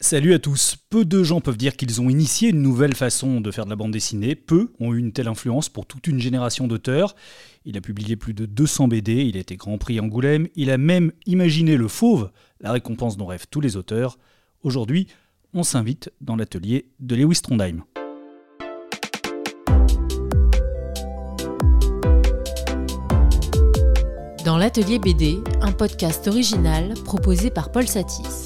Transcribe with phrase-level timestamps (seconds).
[0.00, 0.76] Salut à tous.
[0.90, 3.74] Peu de gens peuvent dire qu'ils ont initié une nouvelle façon de faire de la
[3.74, 4.36] bande dessinée.
[4.36, 7.16] Peu ont eu une telle influence pour toute une génération d'auteurs.
[7.64, 10.78] Il a publié plus de 200 BD, il a été Grand Prix Angoulême, il a
[10.78, 12.30] même imaginé le Fauve,
[12.60, 14.18] la récompense dont rêvent tous les auteurs.
[14.62, 15.08] Aujourd'hui,
[15.52, 17.82] on s'invite dans l'atelier de Lewis Trondheim.
[24.44, 28.44] Dans l'atelier BD, un podcast original proposé par Paul Satis.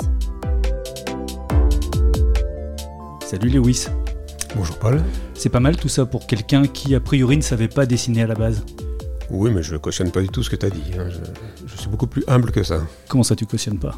[3.32, 3.86] Salut Lewis.
[4.54, 5.03] Bonjour Paul.
[5.32, 8.27] C'est pas mal tout ça pour quelqu'un qui a priori ne savait pas dessiner à
[8.27, 8.63] la base.
[9.31, 10.82] Oui, mais je ne cautionne pas du tout ce que tu as dit.
[10.99, 11.08] hein.
[11.08, 12.82] Je, je suis beaucoup plus humble que ça.
[13.08, 13.95] Comment ça tu cautionnes pas?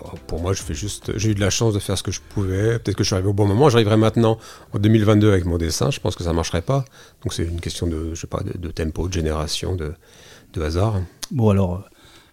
[0.00, 1.10] Bon, Pour moi, je fais juste.
[1.18, 2.78] J'ai eu de la chance de faire ce que je pouvais.
[2.78, 3.68] Peut-être que je suis arrivé au bon moment.
[3.70, 4.38] J'arriverai maintenant
[4.72, 5.90] en 2022 avec mon dessin.
[5.90, 6.84] Je pense que ça marcherait pas.
[7.24, 9.92] Donc c'est une question de, je sais pas, de, de tempo, de génération, de,
[10.52, 11.00] de hasard.
[11.32, 11.84] Bon alors,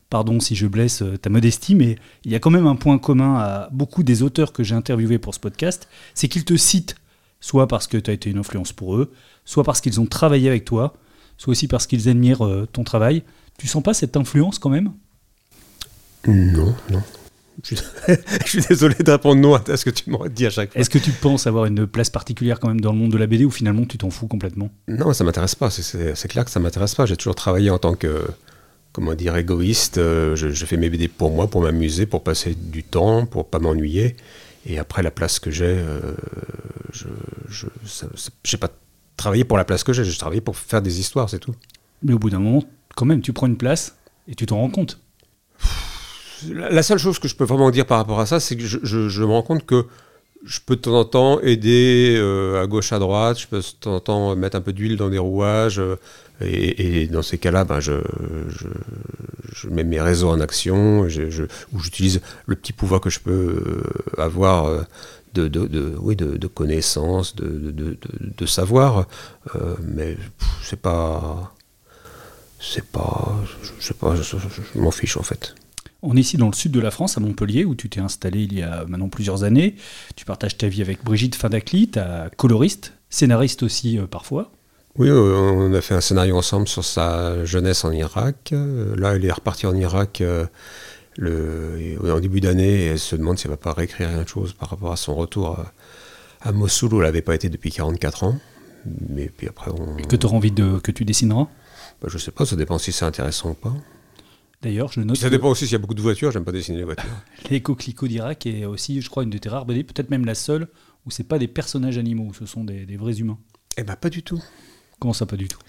[0.10, 2.98] pardon si je blesse euh, ta modestie, mais il y a quand même un point
[2.98, 6.96] commun à beaucoup des auteurs que j'ai interviewés pour ce podcast, c'est qu'ils te citent,
[7.40, 9.12] soit parce que tu as été une influence pour eux,
[9.46, 10.96] soit parce qu'ils ont travaillé avec toi,
[11.38, 13.24] soit aussi parce qu'ils admirent euh, ton travail.
[13.58, 14.92] Tu sens pas cette influence quand même?
[16.28, 17.02] Non, non.
[17.64, 17.86] Je suis,
[18.46, 20.80] je suis désolé de répondre non à ce que tu m'aurais dit à chaque fois.
[20.80, 23.26] Est-ce que tu penses avoir une place particulière quand même dans le monde de la
[23.26, 24.70] BD ou finalement tu t'en fous complètement?
[24.88, 25.72] Non, ça m'intéresse pas.
[25.72, 27.08] C'est clair que ça m'intéresse pas.
[27.08, 28.28] J'ai toujours travaillé en tant que,
[28.98, 30.00] comment dire, égoïste.
[30.00, 33.46] Euh, Je, je fais mes BD pour moi, pour m'amuser, pour passer du temps, pour
[33.48, 34.16] pas m'ennuyer.
[34.66, 36.16] Et après, la place que j'ai, euh,
[36.92, 37.06] je
[37.48, 37.68] je
[38.44, 38.70] j'ai pas
[39.16, 40.04] travaillé pour la place que j'ai.
[40.04, 41.54] J'ai travaillé pour faire des histoires, c'est tout.
[42.02, 42.64] Mais au bout d'un moment,
[42.96, 43.96] quand même, tu prends une place
[44.28, 45.00] et tu t'en rends compte.
[46.50, 48.64] La, la seule chose que je peux vraiment dire par rapport à ça, c'est que
[48.66, 49.86] je, je- je me rends compte que
[50.44, 53.66] je peux de temps en temps aider euh, à gauche, à droite, je peux de
[53.80, 55.96] temps en temps mettre un peu d'huile dans des rouages, euh,
[56.42, 57.94] et, dans ces cas-là, ben, je,
[59.70, 61.44] mets mes réseaux en action, je,
[61.74, 63.84] ou j'utilise le petit pouvoir que je peux
[64.18, 64.84] euh, avoir euh,
[65.34, 69.08] de, oui, de, connaissances, de, savoir,
[69.56, 70.18] euh, mais
[70.64, 71.54] c'est pas...
[72.60, 73.36] C'est pas...
[73.62, 75.54] Je, sais pas, je- m'en fiche en fait.
[76.02, 78.42] On est ici dans le sud de la France, à Montpellier, où tu t'es installé
[78.44, 79.76] il y a maintenant plusieurs années.
[80.16, 84.52] Tu partages ta vie avec Brigitte Findacli, ta coloriste, scénariste aussi parfois.
[84.98, 88.50] Oui, euh, on a fait un scénario ensemble sur sa jeunesse en Irak.
[88.52, 90.46] Euh, Là, elle est repartie en Irak euh,
[91.18, 94.54] le, en début d'année et elle se demande si elle va pas réécrire quelque chose
[94.54, 95.72] par rapport à son retour à,
[96.42, 98.40] à Mossoul où elle n'avait pas été depuis 44 ans.
[99.10, 101.48] Mais puis après, on, Que tu auras envie de, que tu dessineras?
[102.02, 103.74] bah, je sais pas, ça dépend si c'est intéressant ou pas.
[104.64, 106.80] D'ailleurs, je note Ça dépend aussi s'il y a beaucoup de voitures, j'aime pas dessiner
[106.80, 107.06] les voitures.
[107.52, 110.34] Les coquelicots d'Irak est aussi, je crois, une de tes rares BD, peut-être même la
[110.34, 110.68] seule,
[111.06, 113.38] où c'est pas des personnages animaux, ce sont des, des vrais humains.
[113.78, 114.42] Eh ben pas du tout.
[115.00, 115.60] Comment ça, pas du tout?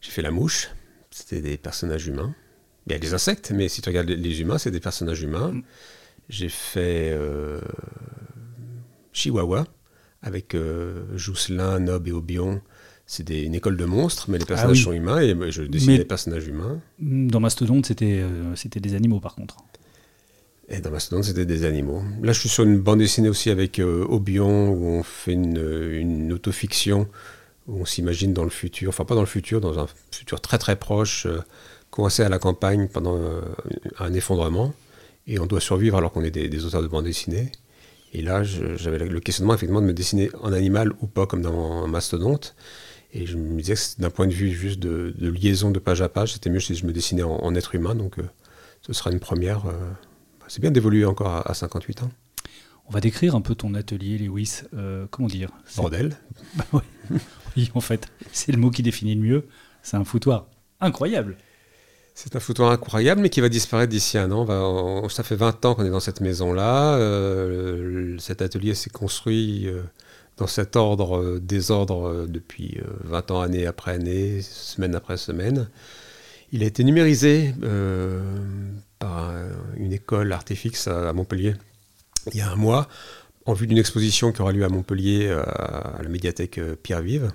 [0.00, 0.68] J'ai fait la mouche,
[1.10, 2.34] c'était des personnages humains.
[2.86, 5.22] Il y a des insectes, mais si tu regardes les- les humains, c'est des personnages
[5.22, 5.54] humains.
[6.28, 7.60] J'ai fait euh,
[9.12, 9.66] Chihuahua
[10.22, 12.60] avec euh, Jousselin, Nob et Obion.
[13.06, 14.82] C'est une école de monstres, mais les personnages oui.
[14.84, 16.80] sont humains et je dessine Mais- des personnages humains.
[16.98, 19.56] Dans Mastodonte, c'était euh, c'était des animaux par contre.
[20.68, 22.02] Et dans Mastodon, c'était des animaux.
[22.22, 25.58] Là, je suis sur une bande dessinée aussi avec euh, Obion, où on fait une,
[25.92, 27.06] une autofiction,
[27.66, 30.58] où on s'imagine dans le futur, enfin pas dans le futur, dans un futur très
[30.58, 31.40] très proche, euh,
[31.90, 33.40] coincé à la campagne pendant euh,
[33.98, 34.72] un effondrement,
[35.26, 37.50] et on doit survivre alors qu'on est des, des auteurs de bande dessinée.
[38.12, 41.86] Et là, j'avais le questionnement effectivement de me dessiner en animal ou pas, comme dans
[41.86, 42.54] Mastodonte.
[43.12, 46.00] Et je me disais que d'un point de vue juste de, de liaison de page
[46.02, 48.22] à page, c'était mieux si je me dessinais en, en être humain, donc euh,
[48.86, 49.66] ce sera une première.
[49.66, 49.72] euh,
[50.48, 52.10] c'est bien d'évoluer encore à, à 58 ans.
[52.88, 54.62] On va décrire un peu ton atelier, Lewis.
[54.74, 55.50] Euh, comment dire?
[55.76, 56.16] Bordel.
[57.56, 59.44] Oui, en fait, c'est le mot qui définit le mieux.
[59.82, 60.46] C'est un foutoir
[60.80, 61.36] incroyable.
[62.14, 65.08] C'est un foutoir incroyable, mais qui va disparaître d'ici un an.
[65.08, 66.94] Ça fait 20 ans qu'on est dans cette maison-là.
[66.96, 69.82] Euh, cet atelier s'est construit euh,
[70.38, 75.68] dans cet ordre, euh, désordre, depuis euh, 20 ans, année après année, semaine après semaine.
[76.52, 77.52] Il a été numérisé
[78.98, 81.54] par un- une école Artefix à, Montpellier
[82.32, 82.88] il y a un mois,
[83.44, 87.30] en vue d'une exposition qui aura lieu à Montpellier à la médiathèque Pierre Vive.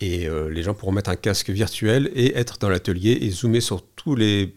[0.00, 3.60] Et euh, les gens pourront mettre un casque virtuel et être dans l'atelier et zoomer
[3.60, 4.54] sur tous les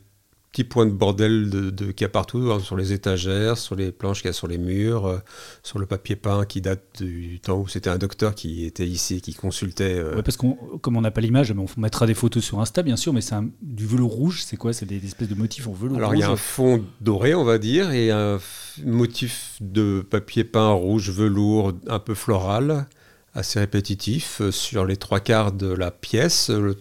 [0.52, 3.76] petits points de bordel de, de- qu'il y a partout, hein, sur les étagères, sur
[3.76, 5.20] les planches qu'il y a sur les murs, euh,
[5.62, 9.22] sur le papier peint qui date du temps où c'était un docteur qui était ici,
[9.22, 9.94] qui consultait.
[9.94, 12.60] euh, Ouais, parce qu'on, comme on n'a pas l'image, mais on mettra des photos sur
[12.60, 14.42] Insta, bien sûr, mais c'est un- du velours rouge.
[14.44, 14.74] C'est quoi?
[14.74, 17.36] C'est des, espèces de motifs en velours Alors rouge il y a un fond doré,
[17.36, 18.40] on va dire, et un
[18.84, 22.88] motif de papier peint rouge velours un peu floral,
[23.36, 26.50] assez répétitif, euh, sur les trois quarts de la pièce.
[26.50, 26.78] Le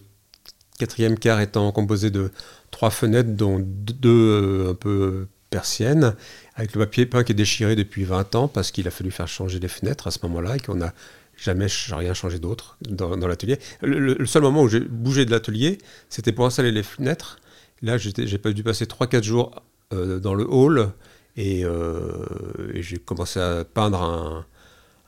[0.79, 2.31] quatrième quart étant composé de
[2.71, 6.15] trois fenêtres, dont deux euh, un peu persiennes,
[6.55, 9.29] avec le papier peint qui est déchiré depuis 20 ans parce qu'il a fallu faire
[9.29, 10.93] changer les fenêtres à ce moment-là et qu'on n'a
[11.37, 13.59] jamais rien changé d'autre dans, l'atelier.
[13.81, 15.79] Le, seul moment où j'ai bougé de l'atelier,
[16.11, 17.39] c'était pour installer les fenêtres.
[17.81, 19.63] Là, j'ai pas dû passer 3-4 jours
[19.95, 20.91] euh, dans le hall
[21.37, 24.45] et, et j'ai commencé à peindre un,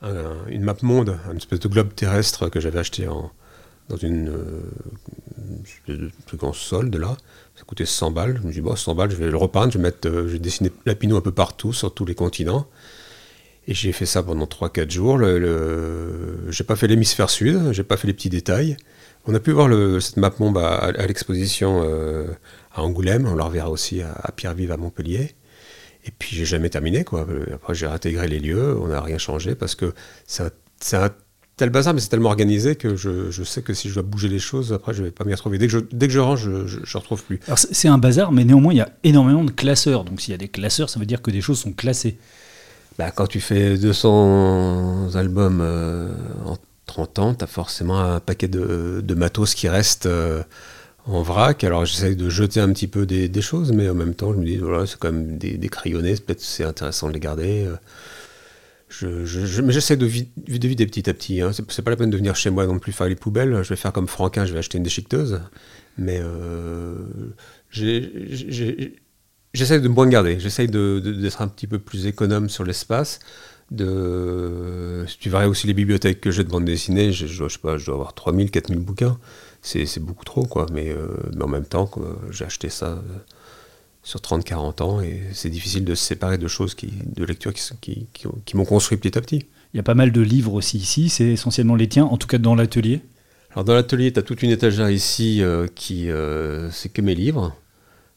[0.03, 3.31] une map monde, une espèce de globe terrestre que j'avais acheté en,
[3.91, 7.17] dans une, euh, plus grand solde là.
[7.55, 8.39] Ça coûtait 100 balles.
[8.41, 10.33] Je me dis, bon, 100 balles, je vais le repeindre, je vais, mettre, euh, je
[10.33, 12.67] vais dessiner Lapino un peu partout, sur tous les continents.
[13.67, 15.17] Et j'ai fait ça pendant 3-4 jours.
[15.17, 16.51] Le, le...
[16.51, 18.77] J'ai pas fait l'hémisphère sud, j'ai pas fait les petits détails.
[19.27, 19.69] On a pu voir
[20.01, 22.27] cette map monde à, l'exposition euh,
[22.73, 25.35] à Angoulême, on la reverra aussi à, à Pierre-Vive à Montpellier.
[26.05, 27.27] Et puis j'ai jamais terminé quoi.
[27.53, 29.93] Après j'ai intégré les lieux, on n'a rien changé parce que
[30.25, 30.43] c'est
[30.95, 31.09] un,
[31.57, 34.39] tel bazar, mais c'est tellement organisé que je, sais que si je dois bouger les
[34.39, 35.59] choses, après je vais pas m'y retrouver.
[35.59, 37.39] Dès que je, dès que je range, je ne retrouve plus.
[37.45, 40.03] Alors c'est un bazar, mais néanmoins il y a énormément de classeurs.
[40.03, 42.17] Donc s'il y a des classeurs, ça veut dire que des choses sont classées.
[42.97, 46.13] Bah, quand tu fais 200 albums euh,
[46.45, 46.57] en
[46.87, 50.07] 30 ans, tu as forcément un paquet de, de matos qui reste.
[50.07, 50.43] Euh,
[51.05, 51.63] en vrac.
[51.63, 54.45] Alors j'essaye de jeter un petit peu des, choses, mais en même temps je me
[54.45, 57.65] dis, voilà, c'est quand même des, crayonnés, peut-être c'est intéressant de les garder.
[57.65, 57.75] Euh.
[59.03, 61.41] Mais j'essaie de, vider petit à petit.
[61.41, 61.51] Hein.
[61.53, 63.63] C'est, pas la peine de venir chez moi non plus faire les poubelles.
[63.63, 65.39] Je vais faire comme Franquin, je vais acheter une déchiqueteuse.
[65.97, 66.97] Mais euh,
[67.71, 70.39] j'essaie de moins garder.
[70.39, 73.19] J'essaie d'être un petit peu plus économe sur l'espace.
[73.71, 77.59] De, si tu verrais aussi les bibliothèques que j'ai de bande dessinée, je, je, sais
[77.59, 79.17] pas, je dois avoir 3000, 4000 bouquins
[79.61, 80.65] c'est beaucoup trop, quoi.
[80.71, 81.89] Mais, euh, mais en même temps,
[82.31, 82.99] j'ai acheté ça euh,
[84.03, 88.07] sur 30-40 ans et c'est difficile de se séparer de choses, qui, de lectures qui,
[88.13, 89.45] qui, qui, m'ont construit petit à petit.
[89.73, 92.27] Il y a pas mal de livres aussi ici, c'est essentiellement les tiens, en tout
[92.27, 93.01] cas dans l'atelier
[93.51, 96.09] Alors dans l'atelier, tu as toute une étagère ici euh, qui
[96.71, 97.55] c'est que mes livres,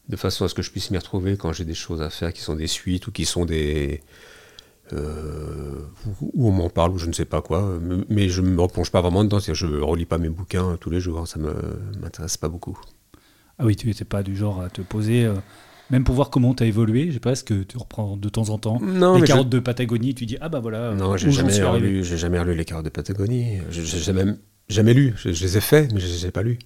[0.09, 2.33] de façon à ce que je puisse m'y retrouver quand j'ai des choses à faire
[2.33, 4.01] qui sont des suites ou qui sont des,
[4.93, 5.81] euh,
[6.21, 7.79] où on m'en parle ou je ne sais pas quoi,
[8.09, 10.89] mais je ne me replonge pas vraiment dedans, je ne relis pas mes bouquins tous
[10.89, 11.51] les jours, ça ne
[11.99, 12.77] m'intéresse pas beaucoup.
[13.57, 15.33] Ah oui, tu n'étais pas du genre à te poser, euh,
[15.89, 18.57] même pour voir comment tu as évolué, je sais que tu reprends de temps en
[18.57, 20.93] temps les carottes de Patagonie, tu dis ah bah voilà.
[20.93, 24.37] Non, j'ai jamais, relu, jamais relu les carottes de Patagonie, j'ai même
[24.69, 26.59] jamais lu, je, les ai faits, mais je ne les ai pas lus.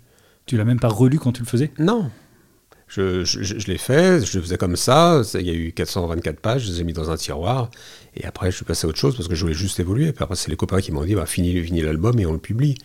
[0.45, 1.71] Tu l'as même pas relu quand tu le faisais?
[1.77, 2.09] Non,
[2.89, 6.71] je, l'ai fait, je le faisais comme ça, il y a eu 424 pages, je
[6.71, 7.69] les ai mis dans un tiroir,
[8.15, 10.11] et après je suis passé à autre chose parce que je voulais juste évoluer.
[10.11, 12.77] Puis après, c'est les copains qui m'ont dit, bah, finis, l'album et on le publie.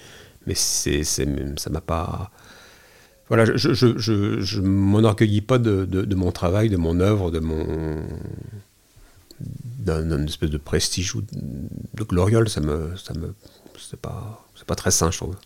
[0.46, 1.24] Mais c'est, ça
[1.70, 2.30] m'a pas...
[3.28, 7.40] Voilà, je, je m'enorgueillis pas de, mon travail, de mon œuvre, de
[9.80, 12.94] d'un espèce de prestige ou de gloriole, ça me...
[12.96, 13.34] Ça me
[13.78, 15.36] c'est pas, c'est pas très sain, je trouve.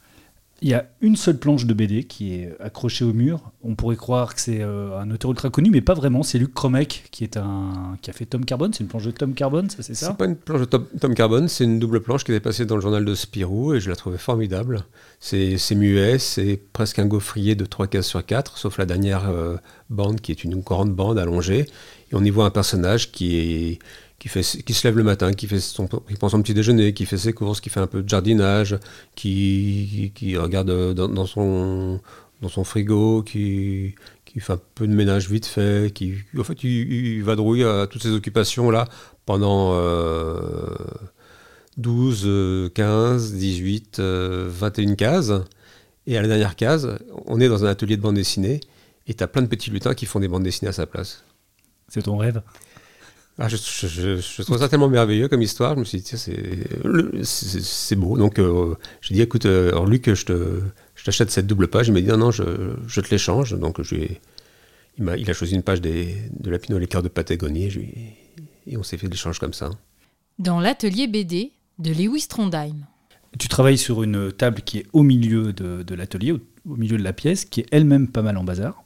[0.60, 3.52] Il y a une seule planche de BD qui est accrochée au mur.
[3.62, 6.25] On pourrait croire que c'est euh, un auteur ultra connu, mais pas vraiment.
[6.25, 8.72] C'est Luc Cromek qui, est un, qui a fait Tom Carbone.
[8.72, 10.08] C'est une planche de Tom Carbone, ça c'est ça?
[10.08, 12.75] C'est pas une planche de Tom, Carbone, c'est une double planche qui est passée dans
[12.75, 14.84] le journal de Spirou et je la trouvais formidable.
[15.20, 19.56] C'est muet, c'est presque un gaufrier de 3 cases sur 4, sauf la dernière euh,
[19.90, 21.66] bande qui est une grande bande allongée.
[22.11, 23.78] Et on y voit un personnage qui est
[24.19, 27.19] qui, se lève le matin, qui, fait son, qui prend son petit déjeuner, qui fait
[27.19, 28.79] ses courses, qui fait un peu de jardinage,
[29.15, 32.00] qui, qui, regarde dans, son,
[32.43, 33.94] dans son frigo, qui,
[34.25, 37.87] qui fait un peu de ménage vite fait, qui, en fait, il, va drouiller à
[37.87, 38.88] toutes ces occupations-là
[39.25, 39.79] pendant
[41.76, 45.33] 12, 15, 18, 21 cases.
[46.09, 48.61] Et à la dernière case, on est dans un atelier de bande dessinée,
[49.07, 51.23] et tu as plein de petits lutins qui font des bandes dessinées à sa place.
[51.88, 52.42] C'est ton rêve?
[53.40, 55.75] Ah, je, je, trouve ça tellement merveilleux comme histoire.
[55.75, 58.18] Je me suis dit, c'est beau.
[58.18, 61.87] Donc, euh, j'ai dit, écoute, euh, alors Luc, je t'achète cette double page.
[61.87, 63.57] Il m'a dit, non, non, je, te l'échange.
[63.57, 63.95] Donc, je
[64.99, 67.66] il, a, il a choisi une page des, de Lapino et les cœurs de Patagonie.
[67.66, 69.71] Et, et on s'est fait l'échange comme ça.
[70.40, 72.87] Dans l'atelier BD de Lewis Trondheim.
[73.38, 77.04] Tu travailles sur une table qui est au milieu de, de l'atelier, au, milieu de
[77.04, 78.83] la pièce, qui est elle-même pas mal en bazar.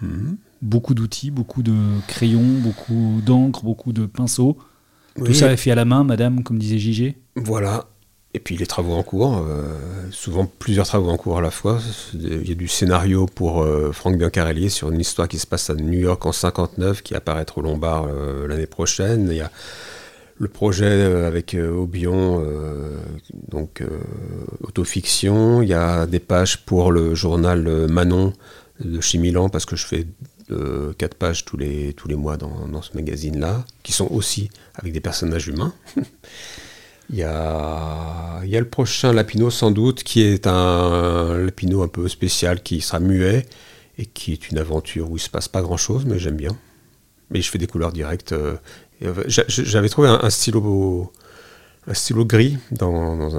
[0.00, 1.74] Mmh beaucoup d'outils, beaucoup de
[2.06, 4.58] crayons, beaucoup d'encre, beaucoup de pinceaux.
[5.16, 7.88] Tout ça est fait à la main, madame, comme disait JG Voilà.
[8.34, 9.64] Et puis les travaux en cours, euh,
[10.10, 11.80] souvent plusieurs travaux en cours à la fois.
[12.12, 15.70] Il y a du scénario pour euh, Franck Biancarelli sur une histoire qui se passe
[15.70, 19.28] à New York en 59, qui apparaîtra au Lombard euh, l'année prochaine.
[19.30, 19.50] Il y a
[20.36, 22.44] le projet avec Aubion,
[23.48, 23.82] donc
[24.60, 25.62] autofiction.
[25.62, 28.32] Il y a des pages pour le journal Manon
[28.78, 30.06] de chez Milan, parce que je fais
[30.48, 34.92] de 4 pages tous les, tous les mois dans, ce magazine-là, qui sont aussi avec
[34.92, 35.72] des personnages humains.
[37.10, 41.82] il, y a, il y a le prochain Lapino sans doute, qui est un Lapino
[41.82, 43.46] un peu spécial, qui sera muet,
[43.98, 46.56] et qui est une aventure où il se passe pas grand-chose, mais j'aime bien.
[47.30, 48.56] Mais je fais des couleurs directes, euh,
[49.26, 51.12] J'avais trouvé un, stylo
[51.86, 53.30] un stylo gris dans,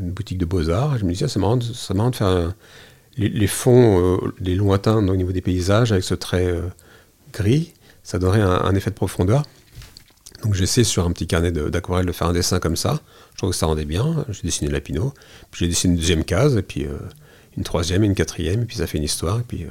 [0.00, 0.98] une boutique de beaux-arts.
[0.98, 1.58] Je me disais, c'est marrant,
[1.94, 2.54] marrant, de faire
[3.16, 6.54] les, fonds, les lointains au niveau des paysages avec ce trait
[7.32, 7.72] gris.
[8.02, 9.42] Ça donnerait un, effet de profondeur.
[10.42, 13.00] Donc j'ai essayé sur un petit carnet d'aquarelle de, faire un dessin comme ça.
[13.32, 14.24] Je trouve que ça rendait bien.
[14.28, 15.12] J'ai dessiné la Pinot.
[15.50, 16.86] Puis j'ai dessiné une deuxième case, et puis
[17.56, 19.40] une troisième et une quatrième, et puis ça fait une histoire.
[19.40, 19.66] Et puis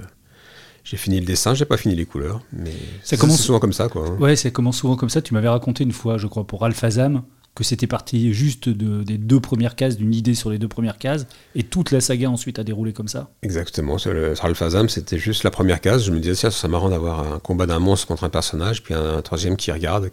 [0.86, 2.72] j'ai fini le dessin, j'ai pas fini les couleurs, mais
[3.04, 4.08] ça commence souvent comme ça, quoi.
[4.08, 4.18] Hein.
[4.20, 5.20] Ouais, ça commence souvent comme ça.
[5.20, 7.24] Tu m'avais raconté une fois, je crois, pour Alphazam,
[7.56, 11.26] que c'était parti juste des deux premières cases, d'une idée sur les deux premières cases,
[11.56, 13.32] et toute la saga ensuite a déroulé comme ça.
[13.42, 13.98] Exactement.
[13.98, 14.12] Sur,
[14.44, 16.06] Alphazam, c'était juste la première case.
[16.06, 18.94] Je me disais, ça serait marrant d'avoir un combat d'un monstre contre un personnage, puis
[18.94, 20.12] un, troisième qui regarde,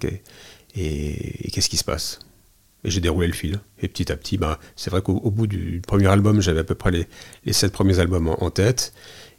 [0.76, 2.20] et, qu'est-ce qui se passe?
[2.84, 3.58] Et j'ai déroulé le fil.
[3.80, 6.76] Et petit à petit, bah, c'est vrai qu'au bout du premier album, j'avais à peu
[6.76, 8.92] près les sept premiers albums en tête.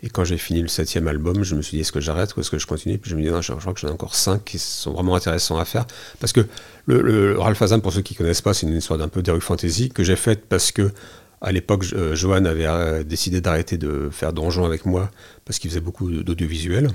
[0.06, 2.42] Et quand j'ai fini le septième album, je me suis dit, est-ce que j'arrête ou
[2.42, 2.98] est-ce que je continue?
[2.98, 5.16] Puis je me dis, non, je, crois que j'en ai encore cinq qui sont vraiment
[5.16, 5.88] intéressants à faire.
[6.20, 6.46] Parce que
[6.88, 9.40] le, Ralph Azam, pour ceux qui ne connaissent pas, c'est une histoire d'un peu d'heroic
[9.40, 10.92] fantasy que j'ai faite parce que
[11.40, 15.10] à l'époque, euh, Johan avait euh, décidé d'arrêter de faire donjon avec moi
[15.46, 16.90] parce qu'il faisait beaucoup d'audiovisuel.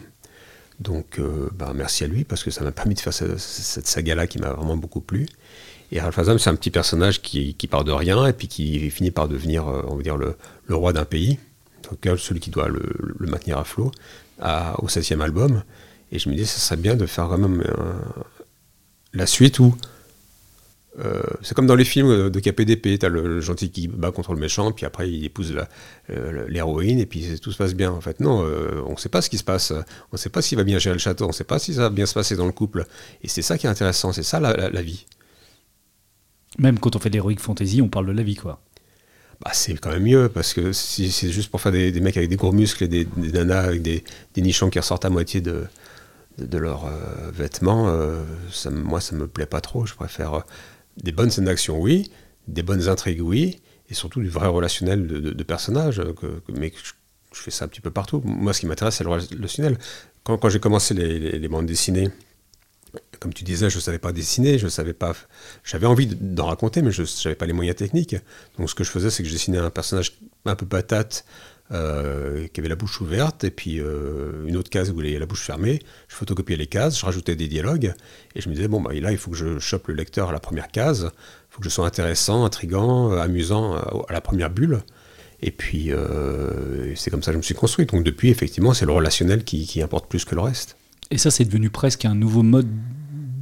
[0.79, 4.27] Donc, euh, bah, merci à lui parce que ça m'a permis de faire cette, saga-là
[4.27, 5.27] qui m'a vraiment beaucoup plu.
[5.93, 9.11] Et Ralph Azam, c'est un petit personnage qui, part de rien et puis qui finit
[9.11, 10.35] par devenir, on va dire, le
[10.75, 11.39] roi d'un pays
[12.17, 12.81] celui qui doit le,
[13.21, 13.93] maintenir à flot,
[14.79, 15.63] au septième album.
[16.13, 17.93] Et je me dis, ça serait bien de faire quand même euh,
[19.13, 19.77] la suite où
[21.05, 24.33] euh, c'est comme dans les films de KPDP, t'as le, le, gentil qui bat contre
[24.33, 25.55] le méchant, puis après il épouse
[26.49, 27.93] l'héroïne, et puis tout se passe bien.
[27.93, 30.31] En fait, non, euh, on ne sait pas ce qui se passe, on ne sait
[30.31, 32.07] pas s'il va bien gérer le château, on ne sait pas si ça va bien
[32.07, 32.85] se passer dans le couple.
[33.23, 35.07] Et c'est ça qui est intéressant, c'est ça la, vie.
[36.59, 38.61] Même quand on fait l'héroïque fantasy, on parle de la vie, quoi
[39.45, 42.29] bah, c'est quand même mieux, parce que si c'est juste pour faire des, mecs avec
[42.29, 44.03] des gros muscles et des, nanas avec des,
[44.37, 45.65] nichons qui ressortent à moitié de,
[46.39, 49.87] de, leurs euh, vêtements, euh, ça, moi ça me plaît pas trop.
[49.87, 50.41] Je préfère euh,
[51.03, 52.11] des bonnes scènes d'action, oui,
[52.49, 56.03] des bonnes intrigues, oui, et surtout du vrai relationnel de, personnages.
[56.53, 56.73] Mais
[57.33, 58.21] je, fais ça un petit peu partout.
[58.25, 59.79] Moi, ce qui m'intéresse, c'est le relationnel.
[60.25, 62.11] Quand, j'ai commencé les bandes dessinées,
[63.19, 65.15] comme tu disais, je ne savais pas dessiner, je savais pas.
[65.65, 68.17] J'avais envie d'en raconter, mais je n'avais pas les moyens techniques.
[68.59, 71.25] Donc ce que je faisais, c'est que je dessinais un personnage un peu patate,
[71.71, 75.19] euh, qui avait la bouche ouverte, et puis euh, une autre case où il avait
[75.19, 75.81] la bouche fermée.
[76.09, 77.93] Je photocopiais les cases, je rajoutais des dialogues,
[78.35, 80.33] et je me disais, bon, bah, là, il faut que je chope le lecteur à
[80.33, 84.49] la première case, il faut que je sois intéressant, intrigant, euh, amusant à la première
[84.49, 84.81] bulle.
[85.43, 85.93] Et puis,
[86.97, 87.87] c'est comme ça que je me suis construit.
[87.87, 90.77] Donc depuis, effectivement, c'est le relationnel qui importe plus que le reste.
[91.11, 92.69] Et ça, c'est devenu presque un nouveau mode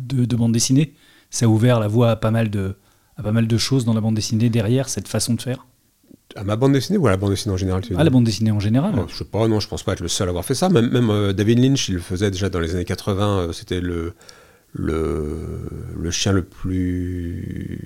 [0.07, 0.95] de, bande dessinée.
[1.31, 2.77] Ça a ouvert la voie à pas mal de,
[3.17, 5.67] à pas mal de choses dans la bande dessinée derrière cette façon de faire.
[6.35, 8.51] À ma bande dessinée ou à la bande dessinée en général À la bande dessinée
[8.51, 10.45] en général oh, Je sais pas, non, je pense pas être le seul à avoir
[10.45, 10.69] fait ça.
[10.69, 13.39] Même, même euh, David Lynch, il le faisait déjà dans les années 80.
[13.39, 14.13] Euh, c'était le,
[14.73, 17.81] le, le, chien le plus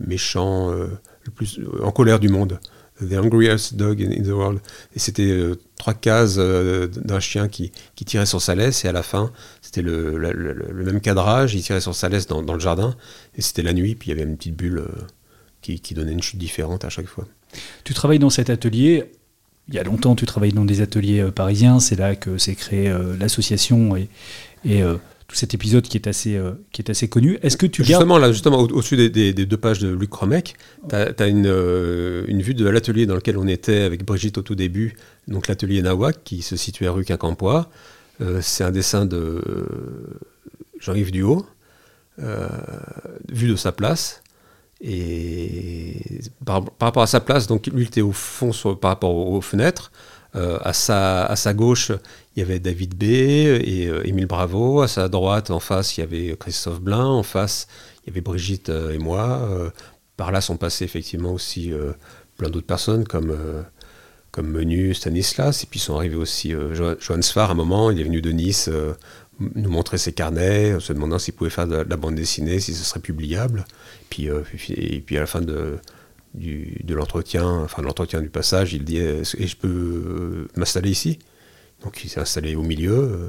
[0.00, 0.86] méchant, euh,
[1.24, 2.60] le plus en colère du monde.
[3.08, 4.60] The Hungriest Dog in, the World.
[4.94, 8.88] Et c'était euh, trois cases euh, d'un chien qui, qui, tirait sur sa laisse, et
[8.88, 12.54] à la fin, c'était le, le, même cadrage, il tirait sur sa laisse dans, dans
[12.54, 12.96] le jardin,
[13.36, 14.88] et c'était la nuit, puis il y avait une petite bulle euh,
[15.60, 17.26] qui, qui, donnait une chute différente à chaque fois.
[17.84, 19.12] Tu travailles dans cet atelier.
[19.68, 21.78] Il y a longtemps, tu travailles dans des ateliers parisiens.
[21.78, 24.08] C'est là que s'est créée l'association et,
[24.64, 24.82] et
[25.32, 27.38] cet épisode qui est assez, euh, qui est assez connu.
[27.42, 30.54] Est-ce que tu Justement, là, justement au-dessus des, deux pages de Luc Romec,
[30.88, 34.42] tu as, une, euh, une, vue de l'atelier dans lequel on était avec Brigitte au
[34.42, 34.96] tout début,
[35.28, 37.70] donc l'atelier Nawak, qui se situe à rue Quincampoix.
[38.20, 39.42] Euh, c'est un dessin de
[40.80, 41.46] Jean-Yves Duhaut,
[42.18, 44.22] vu de sa place.
[44.80, 46.00] Et
[46.44, 49.92] par, rapport à sa place, donc lui, il était au fond par rapport aux fenêtres.
[50.34, 51.92] Euh, à, sa, à sa gauche,
[52.34, 54.80] il y avait David B et euh, Bravo.
[54.80, 57.04] À sa droite, en face, il y avait Christophe Blain.
[57.04, 57.66] En face,
[58.04, 59.48] il y avait Brigitte euh, et moi.
[60.16, 61.72] par là sont passés effectivement aussi
[62.38, 63.36] plein d'autres personnes comme,
[64.30, 65.64] comme Menu, Stanislas.
[65.64, 67.90] Et puis sont arrivés aussi Johan Sfar à un moment.
[67.90, 68.70] Il est venu de Nice
[69.40, 72.84] nous montrer ses carnets, se demandant s'il pouvait faire de, la bande dessinée, si ce
[72.84, 73.64] serait publiable.
[74.08, 75.78] Puis, et puis à la fin de,
[76.34, 81.18] de l'entretien, enfin l'entretien du passage, il dit et je peux euh, m'installer ici?
[81.82, 83.28] Donc il s'est installé au milieu, euh,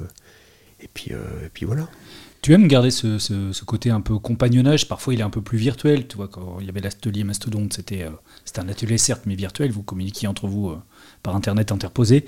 [0.79, 1.88] et, puis, euh, et puis voilà.
[2.41, 4.89] Tu aimes garder ce, ce, côté un peu compagnonnage?
[4.89, 6.07] Parfois, il est un peu plus virtuel.
[6.07, 8.05] Tu vois, quand il y avait l'atelier Mastodonte, c'était
[8.43, 9.72] c'était un atelier certes, mais virtuel.
[9.72, 10.75] Vous communiquiez entre vous
[11.24, 12.25] par Internet interposé.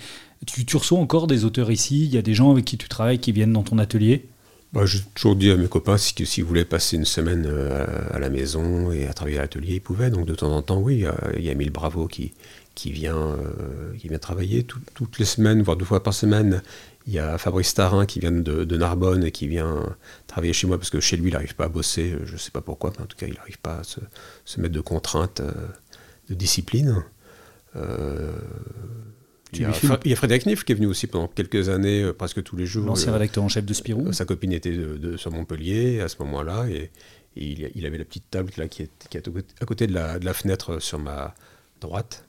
[0.47, 2.05] Tu, tu, reçois encore des auteurs ici?
[2.05, 4.29] Il y a des gens avec qui tu travailles qui viennent dans ton atelier?
[4.75, 8.19] Bah, J'ai toujours dit à mes copains que s'ils voulaient passer une semaine euh, à
[8.19, 10.09] la maison et à travailler à l'atelier, ils pouvaient.
[10.09, 11.05] Donc de temps en temps, oui,
[11.35, 12.33] il y a Emile Bravo qui,
[12.85, 16.61] euh, vient travailler toutes les semaines, voire deux fois par semaine.
[17.07, 19.95] Il y a Fabrice Tarin qui vient de, Narbonne et qui vient
[20.27, 22.15] travailler chez moi parce que chez lui, il n'arrive pas à bosser.
[22.25, 24.73] Je ne sais pas pourquoi, mais en tout cas, il n'arrive pas à se, mettre
[24.73, 25.41] de contraintes
[26.29, 27.03] de discipline.
[29.55, 32.55] Il y, a, Frédéric Niff qui est venu aussi pendant quelques années, euh, presque tous
[32.55, 32.85] les jours.
[32.85, 34.07] L'ancien rédacteur en chef de Spirou.
[34.07, 36.91] Euh, sa copine était de, sur Montpellier à ce moment-là, et,
[37.37, 39.27] il, avait la petite table là, qui, est, qui est
[39.59, 41.33] à côté de la, de la fenêtre sur ma
[41.81, 42.25] droite.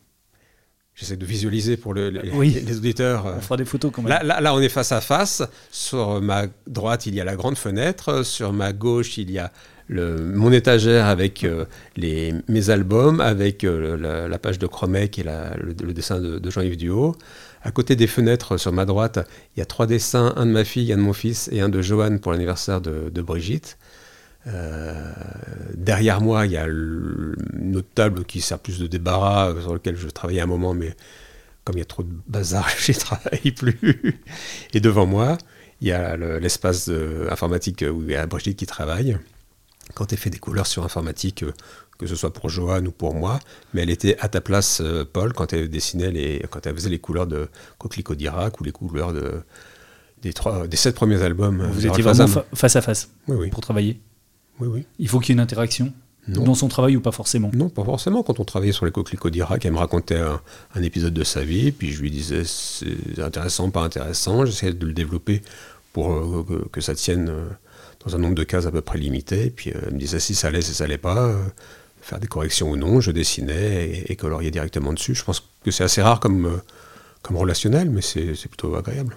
[0.96, 2.50] J'essaie de visualiser pour le, les, oui.
[2.66, 3.26] les, auditeurs.
[3.26, 4.08] On fera des photos quand même.
[4.08, 5.42] Là, là, là, on est face à face.
[5.70, 8.24] Sur ma droite, il y a la grande fenêtre.
[8.24, 9.52] Sur ma gauche, il y a
[9.88, 11.64] mon étagère avec euh,
[11.96, 17.16] mes albums, avec euh, la, page de Chromec et le, dessin de, Jean-Yves Duhaut.
[17.62, 20.64] À côté des fenêtres, sur ma droite, il y a trois dessins, un de ma
[20.64, 23.78] fille, un de mon fils et un de Johan pour l'anniversaire de, Brigitte.
[24.46, 25.12] Euh,
[25.74, 29.96] derrière moi, il y a une autre table qui sert plus de débarras, sur lequel
[29.96, 30.94] je travaillais un moment, mais
[31.64, 34.20] comme il y a trop de bazar, je n'y travaille plus.
[34.72, 35.38] Et devant moi,
[35.80, 36.90] il y a l'espace
[37.30, 39.18] informatique où il y a Brigitte qui travaille
[39.94, 41.52] quand elle fait des couleurs sur informatique, euh,
[41.98, 43.38] que ce soit pour Johan ou pour moi,
[43.72, 46.90] mais elle était à ta place, euh, Paul, quand elle dessinait les, quand elle faisait
[46.90, 49.42] les couleurs de Coquelicot d'Irak ou les couleurs de,
[50.22, 51.60] des, trois, des sept premiers albums.
[51.60, 53.50] Euh, Vous étiez vraiment face à face oui, oui.
[53.50, 54.00] pour travailler
[54.60, 54.86] Oui, oui.
[54.98, 55.92] Il faut qu'il y ait une interaction
[56.28, 58.24] dans son travail ou pas forcément Non, pas forcément.
[58.24, 61.70] Quand on travaillait sur les coquelicots d'Irak, elle me racontait un, épisode de sa vie,
[61.70, 64.44] puis je lui disais c'est intéressant, pas intéressant.
[64.44, 65.42] J'essayais de le développer
[65.92, 67.32] pour que, ça tienne
[68.06, 69.50] dans un nombre de cases à peu près limité.
[69.50, 71.42] Puis euh, elle me disait si ça allait, si ça allait pas, euh,
[72.00, 73.00] faire des corrections ou non.
[73.00, 75.14] Je dessinais et, coloriais directement dessus.
[75.14, 76.56] Je pense que c'est assez rare comme, euh,
[77.22, 79.16] comme relationnel, mais c'est plutôt agréable.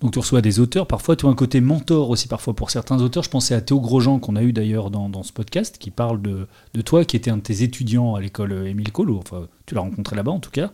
[0.00, 3.02] Donc tu reçois des auteurs, parfois tu as un côté mentor aussi parfois pour certains
[3.02, 3.22] auteurs.
[3.22, 6.46] Je pensais à Théo Grosjean qu'on a eu d'ailleurs dans, ce podcast, qui parle de,
[6.72, 9.82] de, toi, qui était un de tes étudiants à l'école Émile Cole, enfin tu l'as
[9.82, 10.72] rencontré là-bas en tout cas.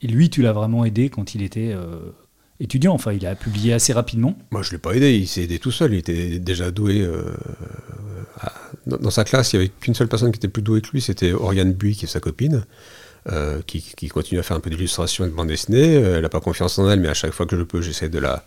[0.00, 1.74] Et lui, tu l'as vraiment aidé quand il était
[2.62, 2.94] étudiant.
[2.94, 4.36] Enfin, il a publié assez rapidement.
[4.50, 5.14] Moi, je ne l'ai pas aidé.
[5.14, 5.92] Il s'est aidé tout seul.
[5.92, 7.00] Il était déjà doué.
[7.02, 7.24] Euh,
[8.86, 11.00] dans, sa classe, il n'y avait qu'une seule personne qui était plus douée que lui.
[11.00, 12.64] C'était Oriane Buy, qui est sa copine.
[13.30, 15.96] Euh, qui, continue à faire un peu d'illustration et de bande dessinée.
[15.96, 18.08] Euh, elle n'a pas confiance en elle, mais à chaque fois que je peux, j'essaie
[18.08, 18.44] de la,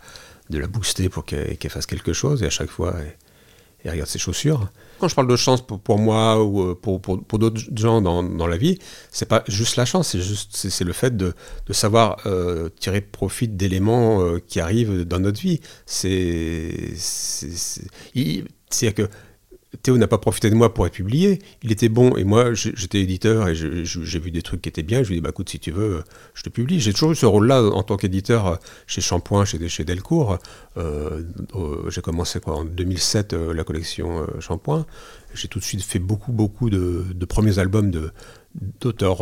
[0.49, 2.43] de la booster pour qu'elle fasse quelque chose.
[2.43, 2.95] Et à chaque fois,
[3.83, 4.69] elle regarde ses chaussures.
[4.99, 8.47] Quand je parle de chance pour, moi ou euh, pour, pour, d'autres gens dans, dans,
[8.47, 8.79] la vie,
[9.11, 11.33] c'est pas juste la chance, c'est juste c'est, le fait de,
[11.65, 15.59] de savoir euh, tirer profit d'éléments euh, qui arrivent dans notre vie.
[15.85, 17.87] C'est, c'est, c'est,
[18.31, 19.09] à dire que
[19.81, 21.39] Théo n'a pas profité de moi pour être publié.
[21.63, 25.03] Il était bon et moi j'étais éditeur et j'ai vu des trucs qui étaient bien.
[25.03, 26.79] Je lui ai dit bah écoute si tu veux, je te publie.
[26.79, 28.55] J'ai toujours eu ce rôle-là en tant qu'éditeur euh,
[28.87, 30.37] chez Shampoing, chez, chez Delcourt.
[30.77, 31.23] Euh,
[31.89, 34.85] j'ai commencé en 2007 euh, la collection Shampoing.
[35.33, 37.91] J'ai tout de suite fait beaucoup beaucoup de, premiers albums
[38.79, 39.21] d'auteurs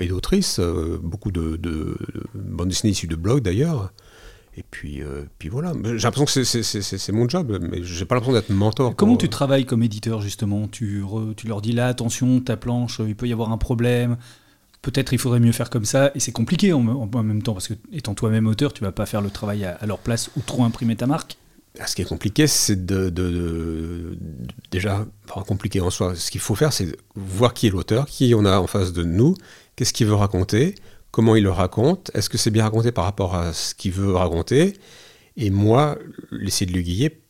[0.00, 0.58] et d'autrices,
[1.00, 1.96] beaucoup de, de,
[2.34, 3.92] bandes dessinées issues de blogs d'ailleurs.
[4.56, 5.72] Et puis, euh, puis voilà.
[5.82, 8.94] J'ai l'impression que c'est mon job, mais j'ai pas l'impression d'être mentor.
[8.94, 10.68] Comment tu travailles comme éditeur, justement?
[10.68, 11.04] Tu,
[11.36, 14.16] tu leur dis là, attention, ta planche, il peut y avoir un problème.
[14.82, 16.12] Peut-être il faudrait mieux faire comme ça.
[16.14, 19.22] Et c'est compliqué en, même temps, parce que étant toi-même auteur, tu vas pas faire
[19.22, 21.36] le travail à, leur place ou trop imprimer ta marque.
[21.80, 24.16] Ah, ce qui est compliqué, c'est de, de,
[24.70, 26.14] déjà, enfin compliqué en soi.
[26.14, 29.02] Ce qu'il faut faire, c'est voir qui est l'auteur, qui on a en face de
[29.02, 29.34] nous,
[29.74, 30.76] qu'est-ce qu'il veut raconter,
[31.14, 34.16] comment il le raconte, est-ce que c'est bien raconté par rapport à ce qu'il veut
[34.16, 34.76] raconter,
[35.36, 35.96] et moi,
[36.42, 37.20] essayer de le guider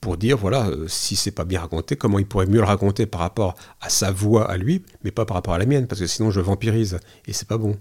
[0.00, 3.06] pour dire, voilà, euh, si c'est pas bien raconté, comment il pourrait mieux le raconter
[3.06, 6.00] par rapport à sa voix à lui, mais pas par rapport à la mienne, parce
[6.00, 6.98] que sinon je vampirise,
[7.28, 7.76] et c'est pas bon.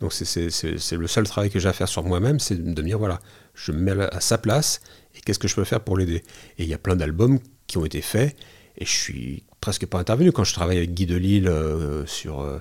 [0.00, 2.98] Donc c'est le seul travail que j'ai à faire sur moi-même, c'est de me dire,
[2.98, 3.20] voilà,
[3.52, 4.80] je me mets à sa place,
[5.14, 6.22] et qu'est-ce que je peux faire pour l'aider?
[6.56, 8.34] Et il y a plein d'albums qui ont été faits,
[8.78, 12.40] et je suis presque pas intervenu quand je travaille avec Guy Delisle euh, sur...
[12.40, 12.60] Euh,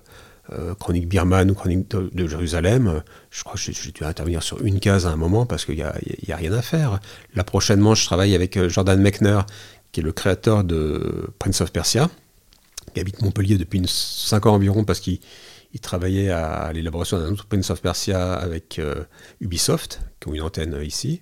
[0.54, 4.62] euh, chronique birmane ou Chronique de, Jérusalem, euh, je crois que j'ai dû intervenir sur
[4.66, 5.96] une case à un moment parce qu'il n'y a,
[6.30, 7.00] a, rien à faire.
[7.36, 9.40] Là, prochainement, je travaille avec euh, Jordan Mechner,
[9.92, 12.10] qui est le créateur de Prince of Persia,
[12.94, 15.20] qui habite Montpellier depuis 5 ans environ parce qu'il
[15.82, 18.82] travaillait à, l'élaboration d'un autre Prince of Persia avec
[19.40, 21.22] Ubisoft, qui ont une antenne ici.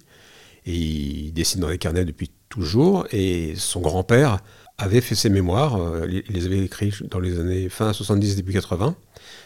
[0.66, 3.06] Et il dessine dans les carnets depuis toujours.
[3.12, 4.40] Et son grand-père
[4.80, 8.96] avait fait ses mémoires, il les avait écrits dans les années fin 70, début 80.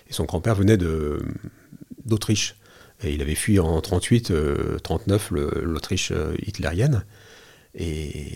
[0.09, 0.77] Et son grand-père venait
[2.05, 2.55] d'Autriche.
[3.03, 4.33] Et il avait fui en 38,
[4.81, 7.05] 39 euh, l'Autriche euh, hitlérienne.
[7.75, 8.27] Et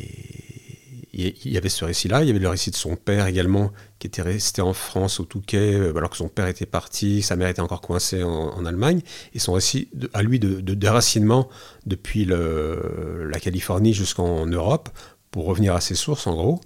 [1.13, 4.07] il y avait ce récit-là, il y avait le récit de son père également, qui
[4.07, 7.47] était resté en France au Touquet, euh, alors que son père était parti, sa mère
[7.47, 9.01] était encore coincée en, Allemagne,
[9.33, 11.49] et son récit à lui de, déracinement
[11.85, 14.89] depuis la Californie jusqu'en Europe,
[15.31, 16.61] pour revenir à ses sources en gros.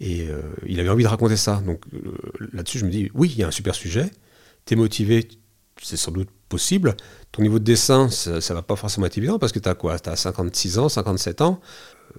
[0.00, 0.28] Et
[0.66, 1.62] il avait envie de raconter ça.
[1.64, 1.82] Donc
[2.52, 4.10] là-dessus, je me dis, oui, il y a un super sujet,
[4.64, 5.28] t'es motivé,
[5.82, 6.96] c'est sans doute possible.
[7.32, 9.74] Ton niveau de dessin, ça, ça va pas forcément être évident parce que tu as
[9.74, 9.98] quoi?
[9.98, 11.60] Tu as 56 ans, 57 ans.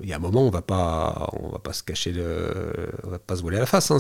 [0.02, 3.10] Il y a un moment, on va pas, on va pas se cacher, le, on
[3.10, 3.92] va pas se voiler la face.
[3.92, 3.98] Hein.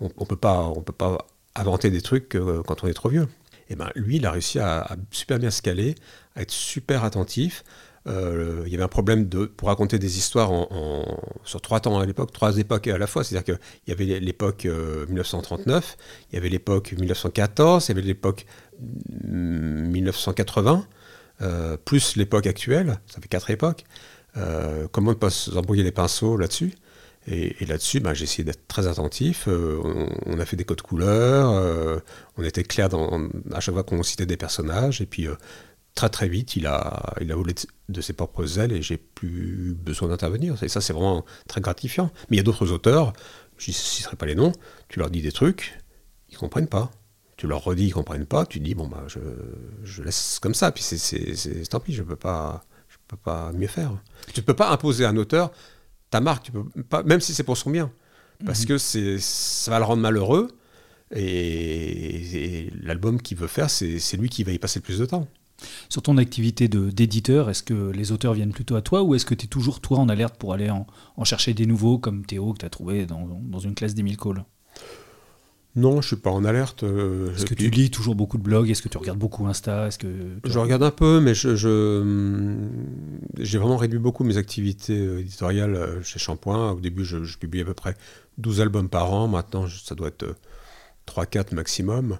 [0.00, 1.18] On, on peut pas, on peut pas
[1.54, 3.28] inventer des trucs euh, quand on est trop vieux.
[3.68, 5.94] Et ben lui, il a réussi à, à super bien se caler,
[6.34, 7.64] à être super attentif.
[8.08, 10.50] Euh, il y avait un problème de, pour raconter des histoires
[11.44, 13.24] sur trois temps à l'époque, trois époques à la fois.
[13.24, 15.96] C'est-à-dire qu'il y avait l'époque euh, 1939,
[16.30, 18.46] il y avait l'époque 1914, il y avait l'époque
[18.80, 20.86] mm, 1980,
[21.42, 22.98] euh, plus l'époque actuelle.
[23.06, 23.84] Ça fait quatre époques.
[24.36, 26.74] Euh, comment ne pas s'embrouiller les pinceaux là-dessus?
[27.30, 29.48] Et, là-dessus, ben, j'ai essayé d'être très attentif.
[29.48, 29.78] Euh,
[30.24, 31.98] on, a fait des codes couleurs, euh,
[32.38, 32.88] on était clair
[33.52, 35.02] à chaque fois qu'on citait des personnages.
[35.02, 35.34] Et puis, euh,
[35.98, 37.54] très très vite, il a, il a volé
[37.88, 40.62] de, ses propres ailes et j'ai plus besoin d'intervenir.
[40.62, 42.12] Et ça, c'est vraiment très gratifiant.
[42.30, 43.12] Mais il y a d'autres auteurs,
[43.56, 44.52] je ne citerai pas les noms,
[44.88, 45.76] tu leur dis des trucs,
[46.28, 46.92] ils ne comprennent pas.
[47.36, 49.18] Tu leur redis, ils ne comprennent pas, tu dis, bon, bah, je,
[49.82, 50.70] je laisse comme ça.
[50.70, 53.90] Puis c'est, c'est, c'est- tant pis, je ne peux, pas- je peux pas mieux faire.
[54.32, 55.50] Tu ne peux pas imposer à un auteur
[56.10, 57.90] ta marque, tu peux pas, même si c'est pour son bien.
[58.46, 60.48] Parce que c'est, ça va le rendre malheureux.
[61.12, 65.06] Et, et l'album qu'il veut faire, c'est lui qui va y passer le plus de
[65.06, 65.26] temps.
[65.88, 69.26] Sur ton activité de- d'éditeur, est-ce que les auteurs viennent plutôt à toi ou est-ce
[69.26, 72.24] que tu es toujours toi en alerte pour aller en, en chercher des nouveaux comme
[72.24, 74.44] Théo que tu as trouvé dans, dans une classe d'Emile Cole?
[75.76, 76.82] Non, je suis pas en alerte.
[76.82, 78.68] euh, Est-ce que tu lis toujours beaucoup de blogs?
[78.68, 79.86] Est-ce que tu regardes beaucoup Insta?
[79.86, 80.06] Est-ce que
[80.42, 82.70] tu- Je regarde un peu, mais je, hum,
[83.38, 86.72] j'ai vraiment réduit beaucoup mes activités euh, éditoriales euh, chez Shampoing.
[86.72, 87.96] Au début, je, je publiais à peu près
[88.38, 89.28] 12 albums par an.
[89.28, 90.34] Maintenant, ça doit être euh,
[91.06, 92.18] 3-4 maximum.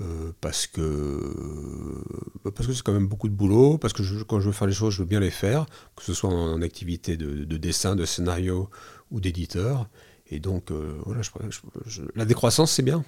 [0.00, 4.22] Euh, parce que euh, parce que c'est quand même beaucoup de boulot, parce que je-
[4.22, 6.62] quand je veux faire les choses, je veux bien les faire, que ce soit en,
[6.62, 8.70] activité de, de dessin, de scénario
[9.10, 9.88] ou d'éditeur.
[10.30, 13.04] Et donc, euh, voilà, je- je- je- la décroissance, c'est bien.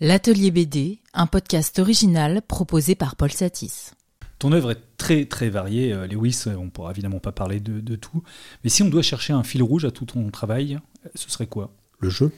[0.00, 3.92] L'Atelier BD, un podcast original proposé par Paul Satis.
[4.38, 7.94] Ton œuvre est très très variée, euh, Lewis, on pourra évidemment pas parler de, de
[7.94, 8.22] tout,
[8.64, 10.80] mais si on doit chercher un fil rouge à tout ton travail,
[11.14, 11.72] ce serait quoi?
[12.00, 12.32] Le jeu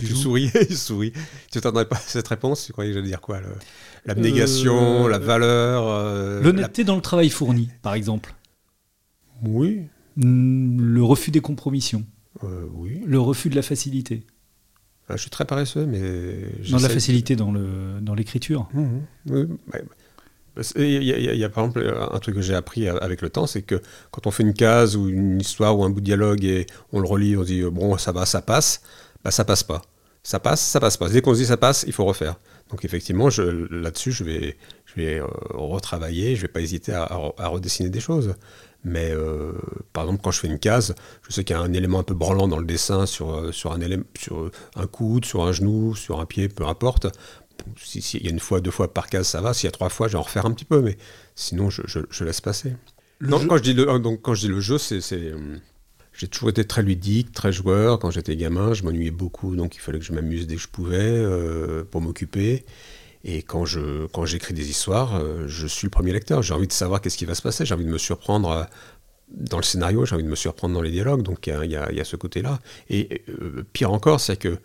[0.00, 1.12] Tu Tu joues souris, il sourit.
[1.50, 3.40] Tu t'attendais pas à cette réponse Tu croyais que j'allais dire quoi
[4.06, 8.34] L'abnégation, Euh, la valeur euh, L'honnêteté dans le travail fourni, par exemple.
[9.42, 9.82] Oui,
[10.16, 12.04] Le refus des compromissions,
[12.44, 13.00] euh, oui.
[13.06, 14.24] le refus de la facilité.
[15.08, 16.50] Ah, je suis très paresseux, mais...
[16.70, 18.68] Dans la facilité dans le dans l'écriture.
[18.74, 19.46] Mhm, oui,
[20.76, 22.54] Il y, a- il y a- il y a par exemple un truc que j'ai
[22.54, 23.80] appris avec le temps, c'est que
[24.10, 26.98] quand on fait une case ou une histoire ou un bout de dialogue et on
[27.00, 28.82] le relit, on se dit bon ça va, ça passe,
[29.24, 29.82] bah ça passe pas.
[30.22, 31.08] Ça passe, ça passe pas.
[31.08, 32.36] Dès qu'on se dit ça passe, il faut refaire.
[32.70, 33.28] Donc effectivement,
[33.70, 37.88] là-dessus, je vais, je vais euh, retravailler, je vais pas hésiter à, à- à redessiner
[37.88, 38.34] des choses.
[38.84, 39.52] Mais euh,
[39.92, 40.94] par exemple, quand je fais une case,
[41.26, 43.52] je sais qu'il y a un élément un peu branlant dans le dessin sur, euh,
[43.52, 47.06] sur, un, élément, sur un coude, sur un genou, sur un pied, peu importe.
[47.76, 49.54] Si, si il y a une fois, deux fois par case, ça va.
[49.54, 50.96] S'il y a trois fois, je vais en refaire un petit peu, mais
[51.34, 52.74] sinon, je, je- je laisse passer.
[53.20, 55.00] Non, quand je dis le, donc, quand je dis le jeu, c'est.
[56.18, 58.00] J'ai toujours été très ludique, très joueur.
[58.00, 60.66] Quand j'étais gamin, je m'ennuyais beaucoup, donc il fallait que je m'amuse dès que je
[60.66, 62.64] pouvais euh, pour m'occuper.
[63.22, 66.42] Et quand je quand j'écris des histoires, euh, je suis le premier lecteur.
[66.42, 67.64] J'ai envie de savoir qu'est-ce qui va se passer.
[67.64, 68.64] J'ai envie de me surprendre euh,
[69.30, 70.04] dans le scénario.
[70.06, 71.22] J'ai envie de me surprendre dans les dialogues.
[71.22, 72.58] Donc il y y a- ce côté-là.
[72.90, 73.22] Et
[73.72, 74.58] pire encore, c'est que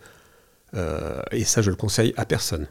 [1.30, 2.66] et ça, je le conseille à personne.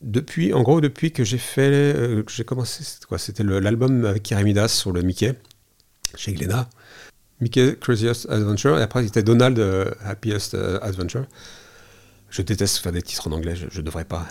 [0.00, 1.94] Depuis, en gros, depuis que j'ai fait,
[2.28, 2.82] j'ai commencé,
[3.18, 5.34] c'était l'album avec Kiramidas sur le Mickey
[6.16, 6.68] chez Glénat.
[7.40, 11.26] Mickey Craziest Adventure, et après c'était Donald euh, Happiest euh, Adventure.
[12.30, 14.26] Je déteste faire des titres en anglais, je, je devrais pas.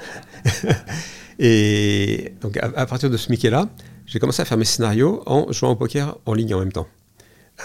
[1.39, 3.70] et donc à, à partir de ce Mickey-là,
[4.06, 6.88] j'ai commencé à faire mes scénarios en jouant au poker en ligne en même temps.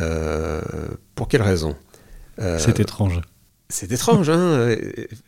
[0.00, 0.61] Euh,
[1.14, 1.76] pour quelle raison?
[2.38, 3.20] Euh, C'est étrange.
[3.68, 4.74] c'est étrange, hein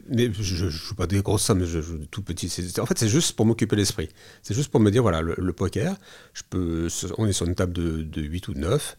[0.09, 2.51] Mais je ne joue pas des grosses sommes, je joue tout petit.
[2.81, 4.09] En fait, c'est juste pour m'occuper l'esprit.
[4.43, 5.97] C'est juste pour me dire, voilà, le, le poker,
[6.33, 8.97] je peux, on est sur une table de, de 8 ou de 9.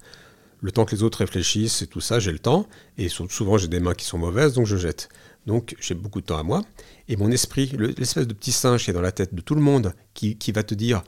[0.65, 2.67] Le temps que les autres réfléchissent et tout ça, j'ai le temps.
[2.97, 5.09] Et sou- souvent, j'ai des mains qui sont mauvaises, donc je jette.
[5.45, 6.63] Donc, j'ai beaucoup de temps à moi.
[7.07, 9.53] Et mon esprit, le- l'espèce de petit singe qui est dans la tête de tout
[9.53, 11.03] le monde, qui, qui va te dire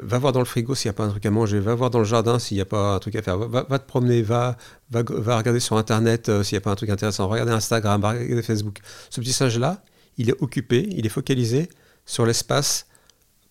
[0.00, 1.88] va voir dans le frigo s'il n'y a pas un truc à manger, va voir
[1.88, 4.56] dans le jardin s'il n'y a pas un truc à faire, va, te promener, va,
[4.90, 8.04] va, va regarder sur Internet euh, s'il n'y a pas un truc intéressant, regarder Instagram,
[8.04, 8.78] regarder Facebook.
[9.10, 9.82] Ce petit singe-là,
[10.18, 11.68] il est occupé, il est focalisé
[12.04, 12.86] sur l'espace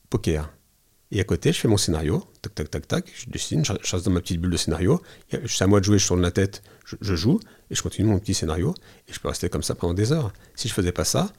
[0.09, 0.49] poker.
[1.11, 3.91] Et à côté, je fais mon scénario, tac, tac, tac, tac, je dessine, je je
[3.95, 5.01] reste dans ma petite bulle de scénario.
[5.45, 7.39] C'est à moi de jouer, je tourne la tête, je, je joue,
[7.71, 8.75] et je continue mon petit scénario,
[9.07, 10.33] et je peux rester comme ça pendant des heures.
[10.55, 11.31] Si je faisais pas ça,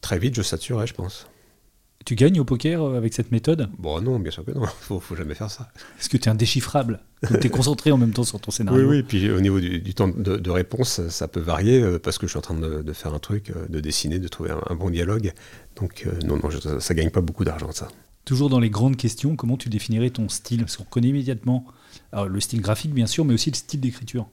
[0.00, 1.28] très vite, je saturais, je pense.
[2.04, 3.70] Tu gagnes au poker euh, avec cette méthode?
[3.78, 5.70] Bon, non, bien sûr que non, faut, faut jamais faire ça.
[5.98, 7.00] Est-ce que tu es indéchiffrable
[7.40, 9.78] Tu es concentré en même temps sur ton scénario Oui, oui, puis au niveau du,
[9.78, 12.56] du temps de, de réponse, ça peut varier euh, parce que je suis en train
[12.56, 15.32] de, de faire un truc, euh, de dessiner, de trouver un, un bon dialogue.
[15.76, 17.88] Donc, euh, non, non, je- ça, ça gagne pas beaucoup d'argent, ça.
[18.24, 20.60] Toujours dans les grandes questions, comment tu définirais ton style?
[20.60, 21.66] Parce qu'on connaît immédiatement
[22.12, 24.26] alors, le style graphique, bien sûr, mais aussi le style d'écriture.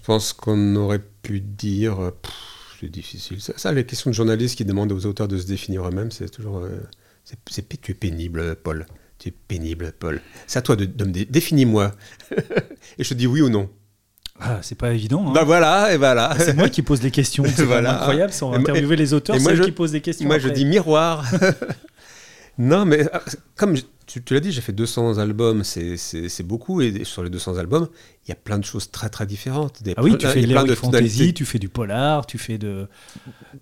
[0.00, 1.98] Je pense qu'on aurait pu dire.
[2.00, 2.10] euh,
[2.80, 3.40] C'est difficile.
[3.40, 6.28] Ça, ça, les questions de journalistes qui demandent aux auteurs de se définir eux-mêmes, c'est
[6.30, 6.58] toujours.
[6.58, 6.78] euh,
[7.24, 7.36] c'est-
[7.80, 8.86] tu es pénible, Paul.
[9.18, 10.20] Tu es pénible, Paul.
[10.46, 11.92] C'est à toi de, de me dé- définis-moi.
[12.98, 13.68] Et je te dis oui ou non.
[14.38, 15.26] Ah, c'est pas évident.
[15.28, 15.32] hein.
[15.32, 16.36] Bah voilà, et voilà.
[16.38, 17.42] c'est moi qui pose les questions.
[17.56, 17.96] C'est Voilà.
[18.00, 18.32] incroyable.
[18.34, 20.26] Sans Et interviewer les auteurs, et c'est moi, je- qui posent des questions.
[20.26, 21.24] Moi, je dis miroir.
[22.58, 23.18] non, mais euh,
[23.56, 25.96] comme je- tu, tu l'as dit, j'ai fait 200 albums, c'est-
[26.44, 26.80] beaucoup.
[26.80, 27.88] Et sur les 200 albums,
[28.24, 29.82] il y a plein de choses très très différentes.
[29.82, 32.86] Des Ah oui, tu fais de fantasy, tu fais du polar, tu fais de,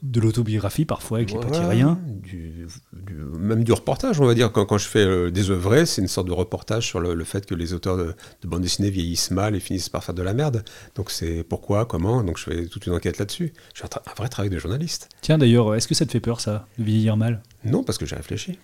[0.03, 1.99] de l'autobiographie parfois avec les petits Voilà, riens.
[2.07, 4.53] du- du- même du reportage, on va dire.
[4.53, 7.15] Quand, quand je fais euh, des œuvres vraies, c'est une sorte de reportage sur le,
[7.15, 10.15] le fait que les auteurs de, de bande dessinée vieillissent mal et finissent par faire
[10.15, 10.63] de la merde.
[10.95, 12.23] Donc c'est pourquoi, comment.
[12.23, 13.55] Donc je fais toute une enquête là-dessus.
[13.75, 15.09] J'ai un, tra- un vrai travail de journaliste.
[15.23, 17.43] Tiens, d'ailleurs, est-ce que ça te fait peur, ça, de vieillir mal?
[17.65, 18.59] Non, parce que j'ai réfléchi.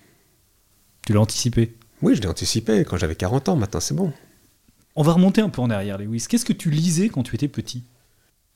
[1.11, 1.75] Tu l'as anticipé.
[2.03, 3.57] Oui, je l'ai anticipé quand j'avais 40 ans.
[3.57, 4.13] Maintenant, c'est bon.
[4.95, 6.27] On va remonter un peu en arrière, Lewis.
[6.29, 7.83] Qu'est-ce que tu lisais quand tu étais petit?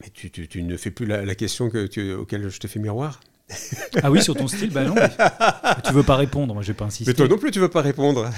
[0.00, 2.68] Mais tu, tu- tu ne fais plus la, la question que tu, auquel je te
[2.68, 3.18] fais miroir?
[4.04, 4.94] Ah oui, sur ton style, bah non.
[4.94, 5.10] mais-
[5.84, 7.10] Tu veux pas répondre, moi je vais pas insister.
[7.10, 8.30] Mais toi non plus, tu veux pas répondre.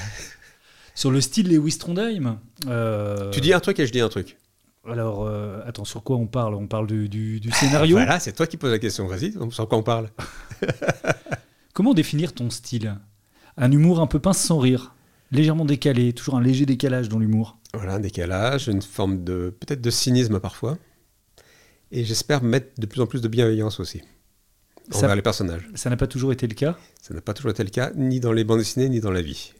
[0.95, 2.39] Sur le style Lewis Trondheim.
[2.69, 4.39] euh, Tu dis un truc et je dis un truc.
[4.89, 6.55] Alors, euh, attends, sur quoi on parle?
[6.55, 7.99] On parle du, du- du scénario?
[7.99, 9.07] Voilà, c'est toi qui poses la question.
[9.07, 10.09] Vas-y, sur quoi on parle?
[11.75, 12.97] Comment définir ton style?
[13.57, 14.95] Un humour un peu pince sans rire,
[15.33, 17.59] légèrement décalé, toujours un léger décalage dans l'humour.
[17.75, 20.79] Voilà, un décalage, une forme de peut-être de cynisme parfois.
[21.93, 24.03] Et j'espère mettre de plus en plus de bienveillance aussi
[24.91, 25.69] Ça- envers les personnages.
[25.75, 26.77] Ça n'a pas toujours été le cas.
[27.01, 29.23] Ça n'a pas toujours été le cas, ni dans les bandes dessinées, ni dans la
[29.23, 29.53] vie.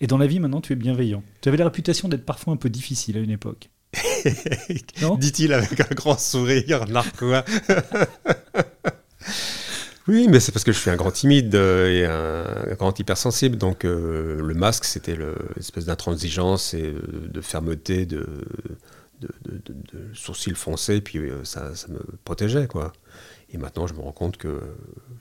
[0.00, 1.22] Et dans la vie, maintenant, tu es bienveillant.
[1.40, 3.70] Tu avais la réputation d'être parfois un peu difficile à une époque.
[5.18, 7.44] Dit-il avec un grand sourire narquois.
[10.08, 12.04] oui, mais c'est parce que je suis un grand timide euh, et
[12.72, 13.56] un, grand hypersensible.
[13.56, 18.26] Donc euh, le masque, c'était le- l'espèce d'intransigeance et euh, de fermeté, de,
[20.14, 22.66] sourcils foncés, puis ça, me protégeait.
[22.66, 22.92] quoi.
[23.52, 24.60] Et maintenant, je me rends compte que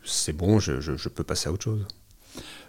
[0.04, 1.86] c'est bon, je, je- je peux passer à autre chose.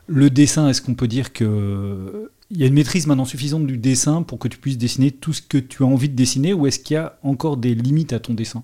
[0.08, 3.78] Le dessin, est-ce qu'on peut dire que il y a une maîtrise maintenant suffisante du
[3.78, 6.66] dessin pour que tu puisses dessiner tout ce que tu as envie de dessiner ou
[6.66, 8.62] est-ce qu'il y a encore des limites à ton dessin?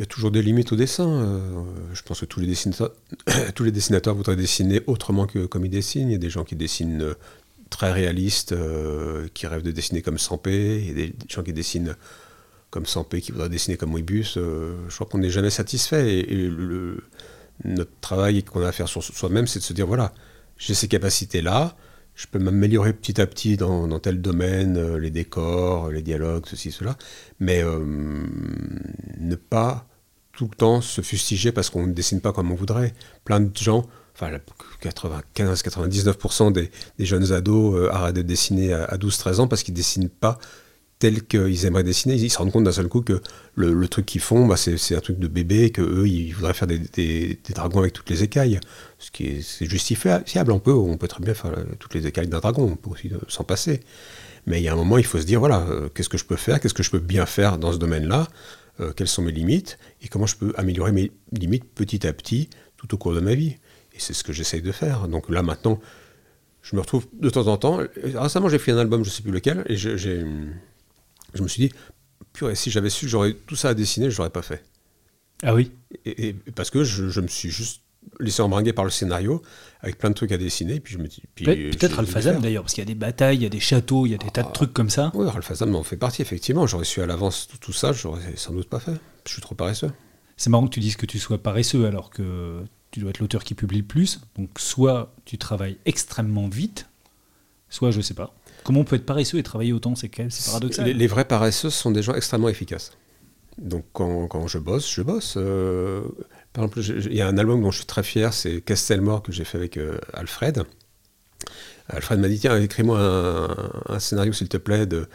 [0.00, 1.06] Il y a toujours des limites au dessin.
[1.06, 2.94] euh, je pense que tous les, dessinateurs,
[3.54, 6.08] tous les dessinateurs voudraient dessiner autrement que comme ils dessinent.
[6.08, 7.14] Il y a des gens qui dessinent euh,
[7.68, 10.78] très réalistes, euh, qui rêvent de dessiner comme Sampé.
[10.80, 11.96] Il y a des gens qui dessinent
[12.70, 14.38] comme Sampé, qui voudraient dessiner comme Moebius.
[14.38, 16.20] Je crois qu'on n'est jamais satisfait.
[16.20, 17.04] Et, le-
[17.66, 20.14] notre travail qu'on a à faire sur soi-même, c'est de se dire, voilà,
[20.56, 21.76] j'ai ces capacités-là.
[22.14, 26.96] Je peux m'améliorer petit à petit dans, tel domaine, les décors, les dialogues, ceci, cela.
[27.38, 29.89] Mais ne pas
[30.40, 32.94] tout le temps se fustiger parce qu'on ne dessine pas comme on voudrait.
[33.26, 34.30] Plein de gens, enfin
[34.82, 39.74] 95-99% des, des jeunes ados euh, arrêtent de dessiner à, à 12-13 ans parce qu'ils
[39.74, 40.38] ne dessinent pas
[40.98, 42.14] tel qu'ils aimeraient dessiner.
[42.14, 43.20] Ils se rendent compte d'un seul coup que
[43.54, 46.54] le, truc qu'ils font, bah, c'est un truc de bébé, et que eux ils voudraient
[46.54, 48.60] faire des, dragons avec toutes les écailles.
[48.98, 50.52] Ce qui est, c'est justifiable.
[50.52, 52.88] On peut, on peut très bien faire euh, toutes les écailles d'un dragon, on peut
[52.88, 53.80] aussi euh, s'en passer.
[54.46, 56.36] Mais il y a un moment, il faut se dire, voilà, qu'est-ce que je peux
[56.36, 58.26] faire, qu'est-ce que je peux bien faire dans ce domaine-là,
[58.80, 62.48] euh, quelles sont mes limites, et comment je peux améliorer mes limites petit à petit
[62.76, 63.56] tout au cours de ma vie.
[63.92, 65.08] Et c'est ce que j'essaye de faire.
[65.08, 65.80] Donc là, maintenant,
[66.62, 67.80] je me retrouve de temps en temps.
[68.14, 70.24] Récemment, j'ai fait un album, je ne sais plus lequel, et je, j'ai-
[71.34, 71.74] je me suis dit,
[72.32, 74.64] purée, si j'avais su que j'aurais tout ça à dessiner, je l'aurais pas fait.
[75.42, 75.72] Ah oui?
[76.04, 77.82] Et, et parce que je, je me suis juste
[78.20, 79.42] laissé embringuer par le scénario,
[79.80, 81.22] avec plein de trucs à dessiner, puis je me dis...
[81.34, 84.06] puis, Peut-être Alphazam d'ailleurs, parce qu'il y a des batailles, il y a des châteaux,
[84.06, 85.10] il y a des tas de trucs comme ça.
[85.14, 86.66] Oui, Alphazam en fait partie, effectivement.
[86.66, 88.94] J'aurais su à l'avance tout, tout ça, j'aurais sans doute pas fait.
[89.26, 89.90] Je suis trop paresseux.
[90.36, 93.44] C'est marrant que tu dises que tu sois paresseux alors que tu dois être l'auteur
[93.44, 94.20] qui publie le plus.
[94.36, 96.86] Donc soit tu travailles extrêmement vite,
[97.68, 98.34] soit je sais pas.
[98.64, 100.86] Comment on peut être paresseux et travailler autant c'est paradoxal.
[100.86, 102.92] Les, les vrais paresseux sont des gens extrêmement efficaces.
[103.58, 105.34] Donc quand, quand je bosse, je bosse.
[105.36, 106.02] Euh,
[106.52, 109.32] par exemple, il y a un album dont je suis très fier, c'est Castelmore que
[109.32, 110.64] j'ai fait avec euh, Alfred.
[111.88, 112.98] Alfred m'a dit tiens, écris-moi
[113.88, 115.06] un, scénario s'il te plaît, d'une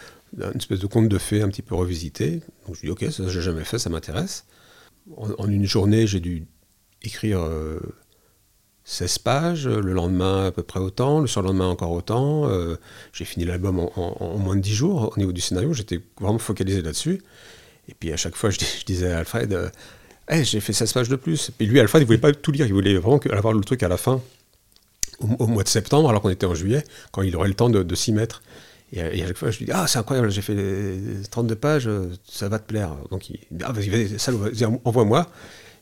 [0.56, 2.42] espèce de conte de fées un petit peu revisité.
[2.66, 4.46] Donc je lui dis ok, ça j'ai jamais fait, ça m'intéresse.
[5.16, 6.48] En, une journée, j'ai dû
[7.02, 7.80] écrire euh,
[8.86, 12.50] 16 pages, le lendemain à peu près autant, le surlendemain encore autant.
[12.50, 12.76] euh,
[13.14, 16.82] j'ai fini l'album en, moins de 10 jours au niveau du scénario, j'étais vraiment focalisé
[16.82, 17.22] là-dessus.
[17.88, 19.70] Et puis à chaque fois, je, dis- je disais à Alfred, euh,
[20.28, 21.52] Hey, j'ai fait 16 pages de plus.
[21.60, 23.88] Et lui, Alfred, il voulait pas tout lire, il voulait vraiment avoir le truc à
[23.88, 24.22] la fin,
[25.20, 27.96] au, mois de septembre, alors qu'on était en juillet, quand il aurait le temps de,
[27.96, 28.42] s'y mettre.
[28.92, 31.90] Et, à- chaque fois, je lui dis, ah, c'est incroyable, j'ai fait les 32 pages,
[32.28, 32.96] ça va te plaire.
[33.12, 35.30] Donc il dit, ah, vas-y, vas-y, envoie-moi.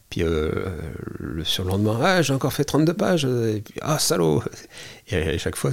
[0.10, 0.51] Puis euh,
[1.19, 4.43] le surlendemain, ah, j'ai encore fait 32 pages, et puis, ah, salaud
[5.10, 5.71] Et à chaque fois,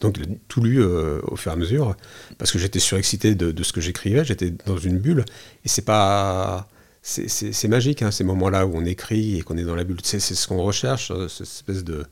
[0.00, 1.96] donc il a tout lu euh, au fur et à mesure,
[2.38, 5.24] parce que j'étais surexcité de, de ce que j'écrivais, j'étais dans une bulle,
[5.64, 6.68] et c'est pas.
[7.06, 9.98] C'est magique, hein, ces moments-là où on écrit et qu'on est dans la bulle.
[10.02, 12.04] C'est ce qu'on recherche, euh, cette espèce de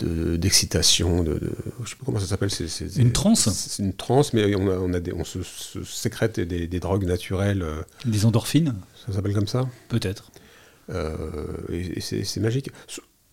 [0.00, 1.52] d'excitation, de, de,
[1.84, 2.50] je sais pas comment ça s'appelle.
[2.96, 5.38] Une transe C'est une transe, mais on, a, on, a des, on se,
[5.84, 7.64] sécrète des, des, drogues naturelles.
[8.04, 8.74] Des endorphines
[9.06, 10.32] Ça s'appelle comme ça Peut-être.
[10.90, 11.16] Euh,
[11.70, 12.70] et, c'est magique.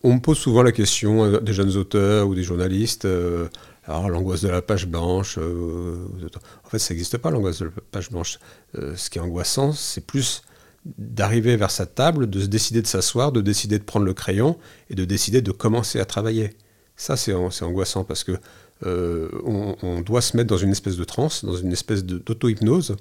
[0.04, 3.48] On me pose souvent la question, euh, des jeunes auteurs ou des journalistes, euh,
[3.86, 8.10] alors l'angoisse de la page blanche, en fait ça n'existe pas l'angoisse de la page
[8.12, 8.39] blanche.
[8.74, 10.44] ce qui est angoissant, c'est plus
[10.86, 14.58] d'arriver vers sa table, de se décider de s'asseoir, de décider de prendre le crayon
[14.89, 16.52] et de décider de commencer à travailler.
[16.96, 18.34] Ça, c'est angoissant parce que
[18.86, 22.96] on, on, doit se mettre dans une espèce de transe, dans une espèce d'auto-hypnose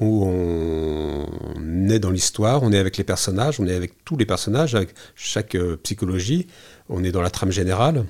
[0.00, 4.24] où on est dans l'histoire, on est avec les personnages, on est avec tous les
[4.24, 6.46] personnages, avec chaque euh, psychologie,
[6.88, 8.06] on est dans la trame générale.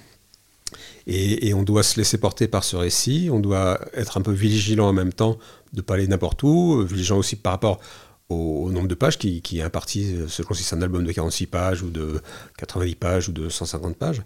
[1.07, 4.89] Et, on doit se laisser porter par ce récit, on doit être un peu vigilant
[4.89, 5.39] en même temps
[5.73, 7.81] de ne pas aller n'importe où, vigilant aussi par rapport
[8.31, 11.83] au, nombre de pages qui, est imparti selon si c'est un album de 46 pages
[11.83, 12.21] ou de
[12.59, 14.23] 90 pages ou de 150 pages.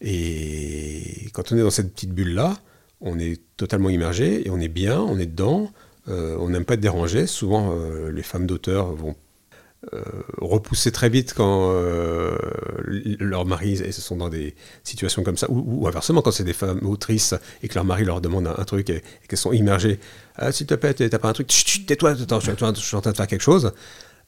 [0.00, 2.56] Et quand on est dans cette petite bulle-là,
[3.00, 5.70] on est totalement immergé et on est bien, on est dedans,
[6.08, 7.26] euh, on n'aime pas être dérangé.
[7.26, 9.14] Souvent, euh, les femmes d'auteurs vont
[9.94, 10.02] euh,
[10.38, 11.72] repousser très vite quand
[12.86, 17.34] leurs maris sont dans des situations comme ça, ou, inversement quand c'est des femmes autrices
[17.62, 19.98] et que leur mari leur demande un, truc et, qu'elles sont immergées.
[20.36, 21.48] Ah, S'il te plaît, t'as pas un truc?
[21.86, 22.24] Tais-toi, je,
[22.80, 23.72] suis en train de faire quelque chose.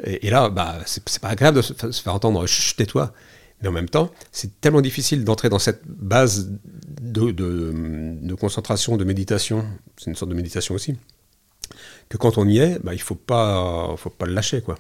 [0.05, 2.45] Et, là, bah, c'est pas agréable de se, faire entendre
[2.77, 3.13] tais-toi.
[3.61, 6.51] Mais en même temps, c'est tellement difficile d'entrer dans cette base
[7.01, 9.65] de, de concentration, de méditation.
[9.97, 10.97] C'est une sorte de méditation aussi
[12.09, 14.61] que quand on y est, bah, il ne faut pas, faut pas le lâcher.
[14.61, 14.77] quoi.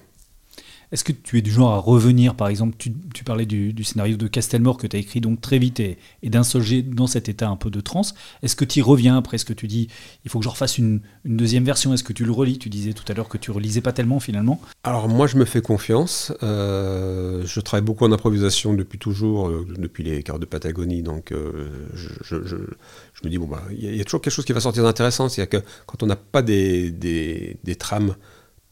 [0.93, 4.29] Est-ce que tu es du genre à revenir, par exemple, tu, parlais du, scénario de
[4.29, 7.49] Castelmore que tu as écrit donc très vite et, et d'un seul dans cet état
[7.49, 8.15] un peu de transe.
[8.43, 9.39] Est-ce que tu y reviens après?
[9.39, 9.89] Ce que tu dis
[10.25, 11.95] Il faut que je refasse une, deuxième version?
[11.95, 12.59] Est-ce que tu le relis?
[12.59, 14.61] Tu disais tout à l'heure que tu relisais pas tellement finalement.
[14.85, 16.33] Alors moi je me fais confiance.
[16.43, 21.03] Euh, je travaille beaucoup en improvisation depuis toujours, euh, depuis les quarts de Patagonie.
[21.03, 24.61] Donc euh, je, me dis, bon, bah, il y, a toujours quelque chose qui va
[24.61, 25.29] sortir d'intéressant.
[25.29, 28.15] C'est-à-dire que quand on n'a pas des trames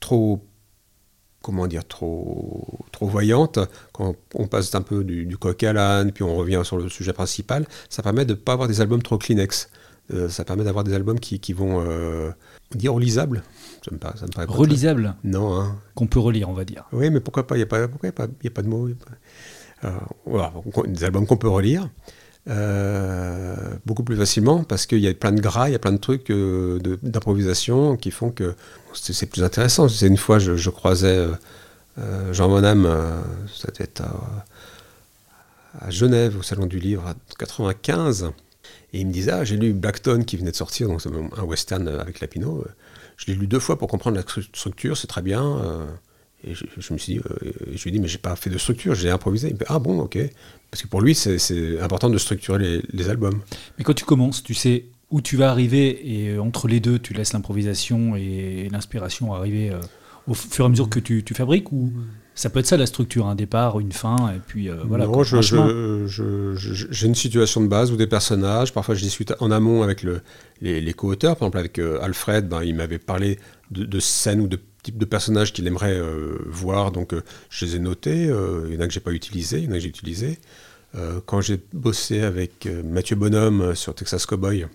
[0.01, 0.50] trop
[1.43, 3.59] comment dire, trop, trop voyante,
[3.93, 7.13] quand on passe un peu du, coq à l'âne, puis on revient sur le sujet
[7.13, 9.71] principal, ça permet de ne pas avoir des albums trop Kleenex.
[10.13, 12.31] Euh, ça permet d'avoir des albums qui, qui vont euh,
[12.75, 13.45] dire relisables.
[13.85, 15.55] Ça me paraît, ça me paraît Relisables Non.
[15.55, 15.79] Hein.
[15.95, 16.85] Qu'on peut relire, on va dire.
[16.93, 18.89] Oui, mais pourquoi pas Il n'y a, pas, a, pas, a pas de mots.
[20.27, 20.53] voilà,
[20.89, 21.89] des albums qu'on peut relire.
[22.49, 25.93] Euh, beaucoup plus facilement parce qu'il y a plein de gras, il y a plein
[25.93, 28.55] de trucs euh, d'improvisation qui font que
[28.95, 29.89] c'est plus intéressant.
[29.89, 31.29] C'est une fois, je, croisais
[31.99, 32.89] euh, Jean Monam,
[33.55, 33.69] ça
[35.79, 38.31] à, Genève, au Salon du Livre, en 95,
[38.93, 41.03] et il me disait Ah, j'ai lu Blackton qui venait de sortir, donc
[41.37, 42.65] un western avec Lapino.
[43.19, 45.87] Je l'ai lu deux fois pour comprendre la structure, c'est très bien.
[46.45, 47.21] Et je, me suis dit,
[47.75, 49.49] je lui ai dit, mais j'ai pas fait de structure, j'ai improvisé.
[49.49, 50.19] Il me dit, ah bon, ok.
[50.71, 53.41] Parce que pour lui, c'est important de structurer les, albums.
[53.79, 56.99] Mais quand tu commences, tu sais où tu vas arriver et euh, entre les deux,
[56.99, 59.81] tu laisses l'improvisation et l'inspiration arriver euh,
[60.29, 61.93] au fur et à mesure que tu, fabriques ou
[62.37, 65.07] ça peut être ça la structure, un départ, une fin, et puis euh, voilà.
[65.07, 68.73] Non, j'ai une situation de base ou des personnages.
[68.73, 70.23] Parfois, je discute en amont avec le,
[70.63, 71.37] les, co-auteurs.
[71.37, 73.41] Par exemple, avec Alfred, ben, il m'avait parlé
[73.73, 77.65] de, de scènes ou de type de personnages qu'il aimerait euh, voir, donc euh, je
[77.65, 78.27] les ai notés.
[78.27, 79.89] Euh, il y en a que j'ai pas utilisé, il y en a que j'ai
[79.89, 80.39] utilisé.
[81.27, 84.67] quand j'ai bossé avec Mathieu Bonhomme sur Texas Cowboy,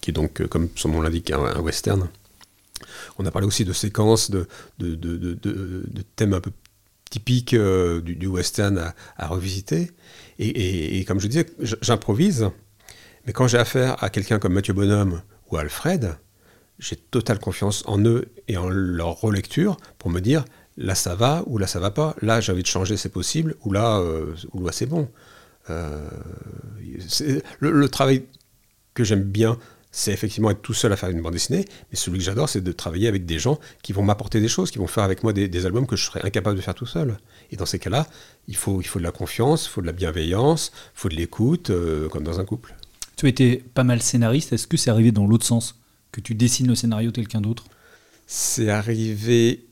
[0.00, 2.08] qui est donc, comme son nom l'indique, un, western,
[3.18, 4.46] on a parlé aussi de séquences, de,
[4.78, 6.52] de, de thèmes un peu
[7.10, 9.90] typiques du, western à, revisiter.
[10.38, 11.46] Et, et, comme je disais,
[11.82, 12.48] j'improvise,
[13.26, 16.16] mais quand j'ai affaire à quelqu'un comme Mathieu Bonhomme ou Alfred,
[16.80, 20.44] j'ai totale confiance en eux et en leur relecture pour me dire
[20.76, 23.54] là ça va ou là ça va pas, là j'ai envie de changer, c'est possible,
[23.64, 25.08] ou là, euh, ou là c'est bon.
[25.68, 26.08] Euh,
[27.60, 28.24] le, travail
[28.94, 29.58] que j'aime bien,
[29.92, 32.60] c'est effectivement être tout seul à faire une bande dessinée, mais celui que j'adore, c'est
[32.60, 35.32] de travailler avec des gens qui vont m'apporter des choses, qui vont faire avec moi
[35.32, 37.18] des, albums que je serais incapable de faire tout seul.
[37.50, 38.06] Et dans ces cas-là,
[38.48, 41.16] il faut, il faut de la confiance, il faut de la bienveillance, il faut de
[41.16, 42.74] l'écoute, euh, comme dans un couple.
[43.16, 45.79] Tu été pas mal scénariste, est-ce que c'est arrivé dans l'autre sens?
[46.12, 47.64] Que tu dessines le scénario quelqu'un d'autre
[48.26, 49.66] C'est arrivé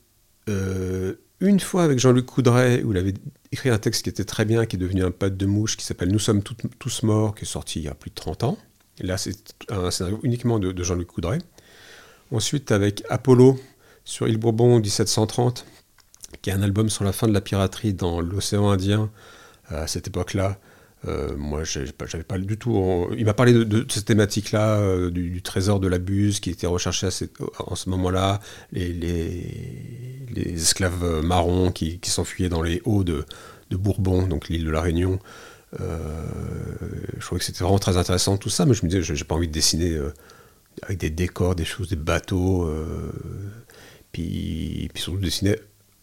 [0.48, 3.14] euh, une fois avec Jean-Luc Coudray, où il avait
[3.52, 5.84] écrit un texte qui était très bien, qui est devenu un pâte de mouche, qui
[5.84, 8.58] s'appelle Nous sommes tous morts, qui est sorti il y a plus de 30 ans.
[9.00, 9.36] Là, c'est
[9.68, 11.38] un scénario uniquement de, Jean-Luc Coudray.
[12.32, 13.58] Ensuite, avec Apollo,
[14.04, 15.64] sur Île Bourbon, 1730,
[16.42, 19.10] qui est un album sur la fin de la piraterie dans l'océan Indien
[19.68, 20.58] à cette époque-là.
[21.06, 23.08] Euh, moi, j'avais pas du tout.
[23.16, 27.08] Il m'a parlé de, cette thématique-là, euh, du, trésor de la buse qui était recherché
[27.58, 28.40] en ce moment-là,
[28.72, 28.94] les,
[30.36, 33.24] esclaves marrons qui, s'enfuyaient dans les hauts de,
[33.70, 35.18] Bourbon, donc l'île de la Réunion.
[35.80, 36.26] Euh,
[37.18, 39.34] je trouvais que c'était vraiment très intéressant tout ça, mais je me disais, j'ai pas
[39.34, 39.98] envie de dessiner
[40.82, 42.68] avec des décors, des choses, des bateaux,
[44.10, 45.56] puis, surtout dessiner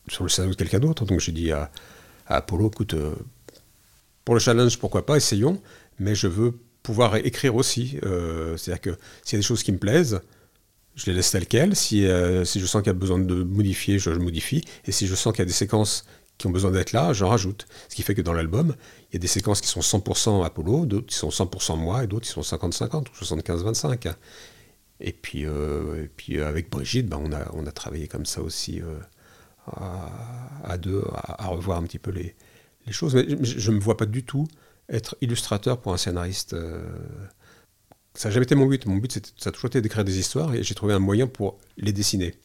[0.08, 1.06] sur le scénario de quelqu'un d'autre.
[1.06, 1.72] Donc j'ai dit à
[2.28, 2.96] Apollo, écoute
[4.26, 5.62] pour le challenge, pourquoi pas, essayons,
[6.00, 6.54] mais je veux
[6.84, 8.00] pouvoir écrire aussi.
[8.04, 10.20] Euh, c'est-à-dire que s'il y a des choses qui me plaisent,
[10.96, 11.76] je les laisse telles quelles.
[11.76, 14.64] Si, euh, je sens qu'il y a besoin de modifier, je, modifie.
[14.86, 16.06] Et si je sens qu'il y a des séquences
[16.38, 17.66] qui ont besoin d'être là, j'en rajoute.
[17.88, 18.76] Ce qui fait que dans l'album,
[19.10, 22.08] il y a des séquences qui sont 100% Apollo, d'autres qui sont 100% moi, et
[22.08, 24.14] d'autres qui sont 50-50 ou 75-25.
[25.02, 28.42] Et puis, euh, et puis avec Brigitte, ben, on, a, on a travaillé comme ça
[28.42, 28.82] aussi
[29.68, 32.36] à, deux, à, revoir un petit peu les,
[32.86, 34.48] les je ne me vois pas du tout
[34.90, 36.54] être illustrateur pour un scénariste.
[36.54, 36.84] Euh,
[38.14, 38.86] ça n'a jamais été mon but.
[38.86, 41.58] Mon but, ça a toujours été d'écrire des histoires et j'ai trouvé un moyen pour
[41.78, 42.36] les dessiner.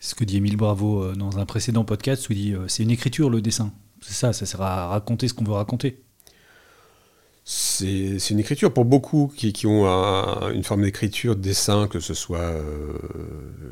[0.00, 2.82] Ce que dit Émile Bravo euh, dans un précédent podcast, où il dit euh, c'est
[2.82, 3.72] une écriture le dessin.
[4.00, 6.02] C'est ça, ça sert à raconter ce qu'on veut raconter
[7.44, 9.84] c'est une écriture pour beaucoup qui, ont
[10.52, 12.92] une forme d'écriture, de dessin, que ce soit euh,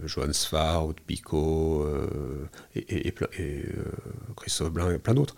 [0.07, 3.63] Johannes Farr, ou Picot, euh, et, et, euh,
[4.37, 5.37] Christophe Blain et plein d'autres.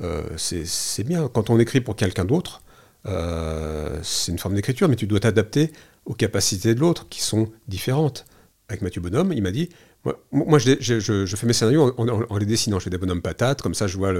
[0.00, 1.28] Euh, c'est bien.
[1.28, 2.62] Quand on écrit pour quelqu'un d'autre,
[4.02, 5.70] c'est une forme d'écriture, mais tu dois t'adapter
[6.06, 8.24] aux capacités de l'autre qui sont différentes.
[8.68, 9.68] Avec Mathieu Bonhomme, il m'a dit
[10.32, 12.78] moi, je, fais mes scénarios en, les dessinant.
[12.78, 14.12] Je fais des bonhommes patates, comme ça je vois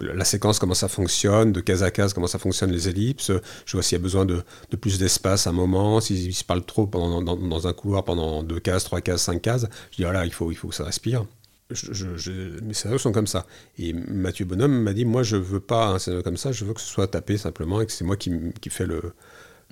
[0.00, 3.32] la séquence, comment ça fonctionne, de case à case, comment ça fonctionne les ellipses.
[3.66, 4.42] Je vois s'il y a besoin de,
[4.80, 8.60] plus d'espace à un moment, s'il se parle trop pendant, dans, un couloir pendant deux
[8.60, 9.66] cases, trois cases, cinq cases.
[9.90, 11.24] Je dis voilà, il faut, il faut que ça respire.
[11.70, 13.46] mes scénarios sont comme ça.
[13.78, 16.74] Et Mathieu Bonhomme m'a dit moi, je veux pas un scénario comme ça, je veux
[16.74, 18.30] que ce soit tapé simplement et que c'est moi qui,
[18.60, 19.14] qui fais le,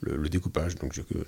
[0.02, 0.74] le, découpage.
[0.76, 1.24] Donc, euh,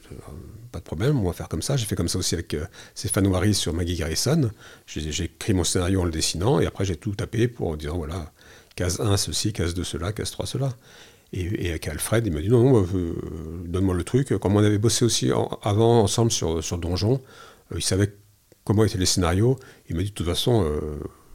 [0.72, 1.76] pas de problème, on va faire comme ça.
[1.76, 2.64] J'ai fait comme ça aussi avec euh,
[2.94, 4.50] Stéphane sur Maggie Garrison.
[4.86, 8.32] J'ai écrit mon scénario en le dessinant et après j'ai tout tapé pour dire voilà,
[8.76, 10.76] case 1 ceci, case 2 cela, case 3 cela.
[11.32, 13.14] Et, avec Alfred, il m'a dit non, non, euh,
[13.64, 14.36] donne-moi le truc.
[14.38, 15.30] Comme on avait bossé aussi
[15.62, 17.20] avant ensemble sur, sur Donjon,
[17.74, 18.14] il savait
[18.64, 19.58] comment étaient les scénarios.
[19.88, 20.64] Il m'a dit de toute façon,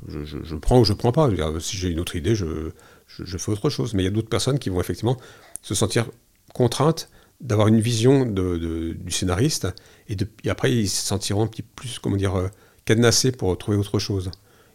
[0.08, 1.30] je, prends ou je prends pas.
[1.60, 2.72] si j'ai une autre idée, je,
[3.08, 3.94] je, fais autre chose.
[3.94, 5.18] Mais il y a d'autres personnes qui vont effectivement
[5.62, 6.10] se sentir
[6.54, 7.10] contraintes
[7.42, 9.68] d'avoir une vision de, du scénariste,
[10.08, 12.48] et, de, après ils se sentiront un petit plus, comment dire, euh,
[12.86, 14.32] cadenassés pour trouver autre chose.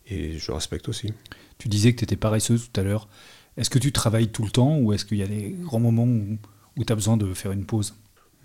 [0.06, 1.12] Et je respecte aussi.
[1.58, 3.08] Tu disais que tu étais paresseuse tout à l'heure.
[3.56, 6.04] Est-ce que tu travailles tout le temps ou est-ce qu'il y a des grands moments
[6.04, 7.94] où, tu as besoin de faire une pause?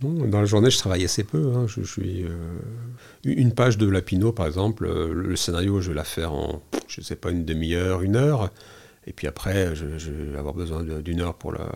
[0.01, 1.53] Non, dans la journée, je travaille assez peu.
[1.55, 1.65] Hein.
[1.67, 2.59] Je, suis euh,
[3.25, 7.01] une page de Lapino, par exemple, euh, le scénario, je vais la faire en, je
[7.01, 8.51] sais pas, une demi-heure, une heure.
[9.07, 11.69] Et puis après, je, je vais avoir besoin d'une heure pour la,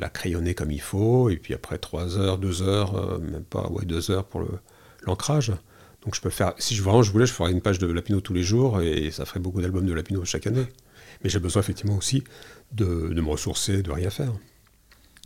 [0.00, 3.68] la crayonner comme il faut, et puis après 3 heures, 2 heures, euh, même pas,
[3.68, 4.42] ouais, 2 heures pour
[5.02, 5.52] l'ancrage.
[6.04, 8.20] Donc je peux faire, si je, vraiment je voulais, je ferais une page de Lapino
[8.20, 10.66] tous les jours, et ça ferait beaucoup d'albums de Lapino chaque année.
[11.22, 12.24] Mais j'ai besoin effectivement aussi
[12.72, 14.32] de, me ressourcer, de rien faire.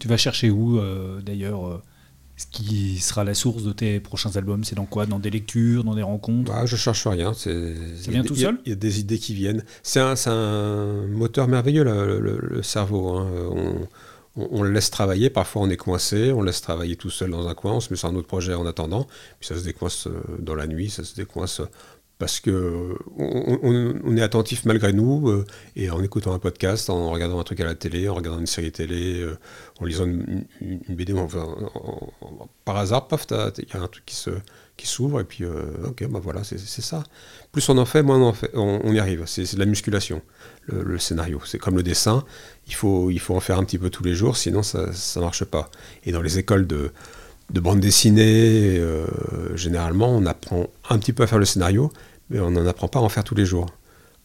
[0.00, 1.82] Tu vas chercher où euh, d'ailleurs euh,
[2.36, 4.64] ce qui sera la source de tes prochains albums?
[4.64, 5.06] C'est dans quoi?
[5.06, 6.50] Dans des lectures, dans des rencontres?
[6.52, 7.32] Ah, Je cherche rien.
[7.32, 7.50] Ça
[8.08, 8.58] vient tout seul?
[8.64, 9.62] Il y, a des idées qui viennent.
[9.84, 13.10] C'est un, un, moteur merveilleux, le, cerveau.
[13.10, 13.30] Hein.
[13.52, 13.88] On,
[14.36, 17.54] on, le laisse travailler, parfois on est coincé, on laisse travailler tout seul dans un
[17.54, 19.06] coin, on se met sur un autre projet en attendant,
[19.38, 21.68] puis ça se décoince euh, dans la nuit, ça se décoince euh,
[22.18, 25.44] parce que on, est attentif malgré nous, euh,
[25.76, 28.46] et en écoutant un podcast, en regardant un truc à la télé, en regardant une
[28.46, 29.26] série télé,
[29.80, 30.44] en lisant une,
[30.88, 31.14] BD,
[32.64, 34.30] par hasard, paf, il y a un truc qui se
[34.76, 37.04] qui s'ouvre, et puis ok, bah voilà, c'est ça.
[37.52, 39.22] Plus on en fait, moins on, y arrive.
[39.26, 40.20] C'est de la musculation,
[40.66, 41.40] le scénario.
[41.44, 42.24] C'est comme le dessin
[42.66, 45.20] il faut, il faut en faire un petit peu tous les jours, sinon ça ne
[45.20, 45.70] marche pas.
[46.04, 46.92] Et dans les écoles de,
[47.50, 49.06] de bande dessinée, euh,
[49.56, 51.92] généralement, on apprend un petit peu à faire le scénario,
[52.30, 53.66] mais on n'en apprend pas à en faire tous les jours.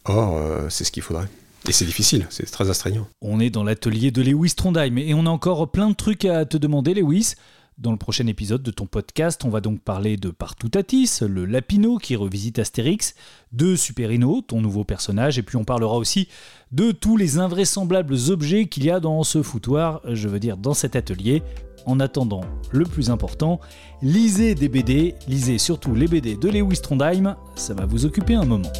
[0.04, 1.28] Or, euh, c'est ce qu'il faudrait.
[1.68, 3.06] Et c'est difficile, c'est très astreignant.
[3.20, 6.46] On est dans l'atelier de Lewis Trondheim et on a encore plein de trucs à
[6.46, 7.34] te demander, Lewis.
[7.80, 11.96] Dans le prochain épisode de ton podcast, on va donc parler de Partoutatis, le Lapino
[11.96, 13.14] qui revisite Astérix,
[13.52, 16.28] de Superino, ton nouveau personnage, et puis on parlera aussi
[16.72, 20.74] de tous les invraisemblables objets qu'il y a dans ce foutoir, je veux dire dans
[20.74, 21.42] cet atelier.
[21.86, 23.60] En attendant, le plus important,
[24.02, 28.44] lisez des BD, lisez surtout les BD de Lewis Trondheim, ça va vous occuper un
[28.44, 28.72] moment.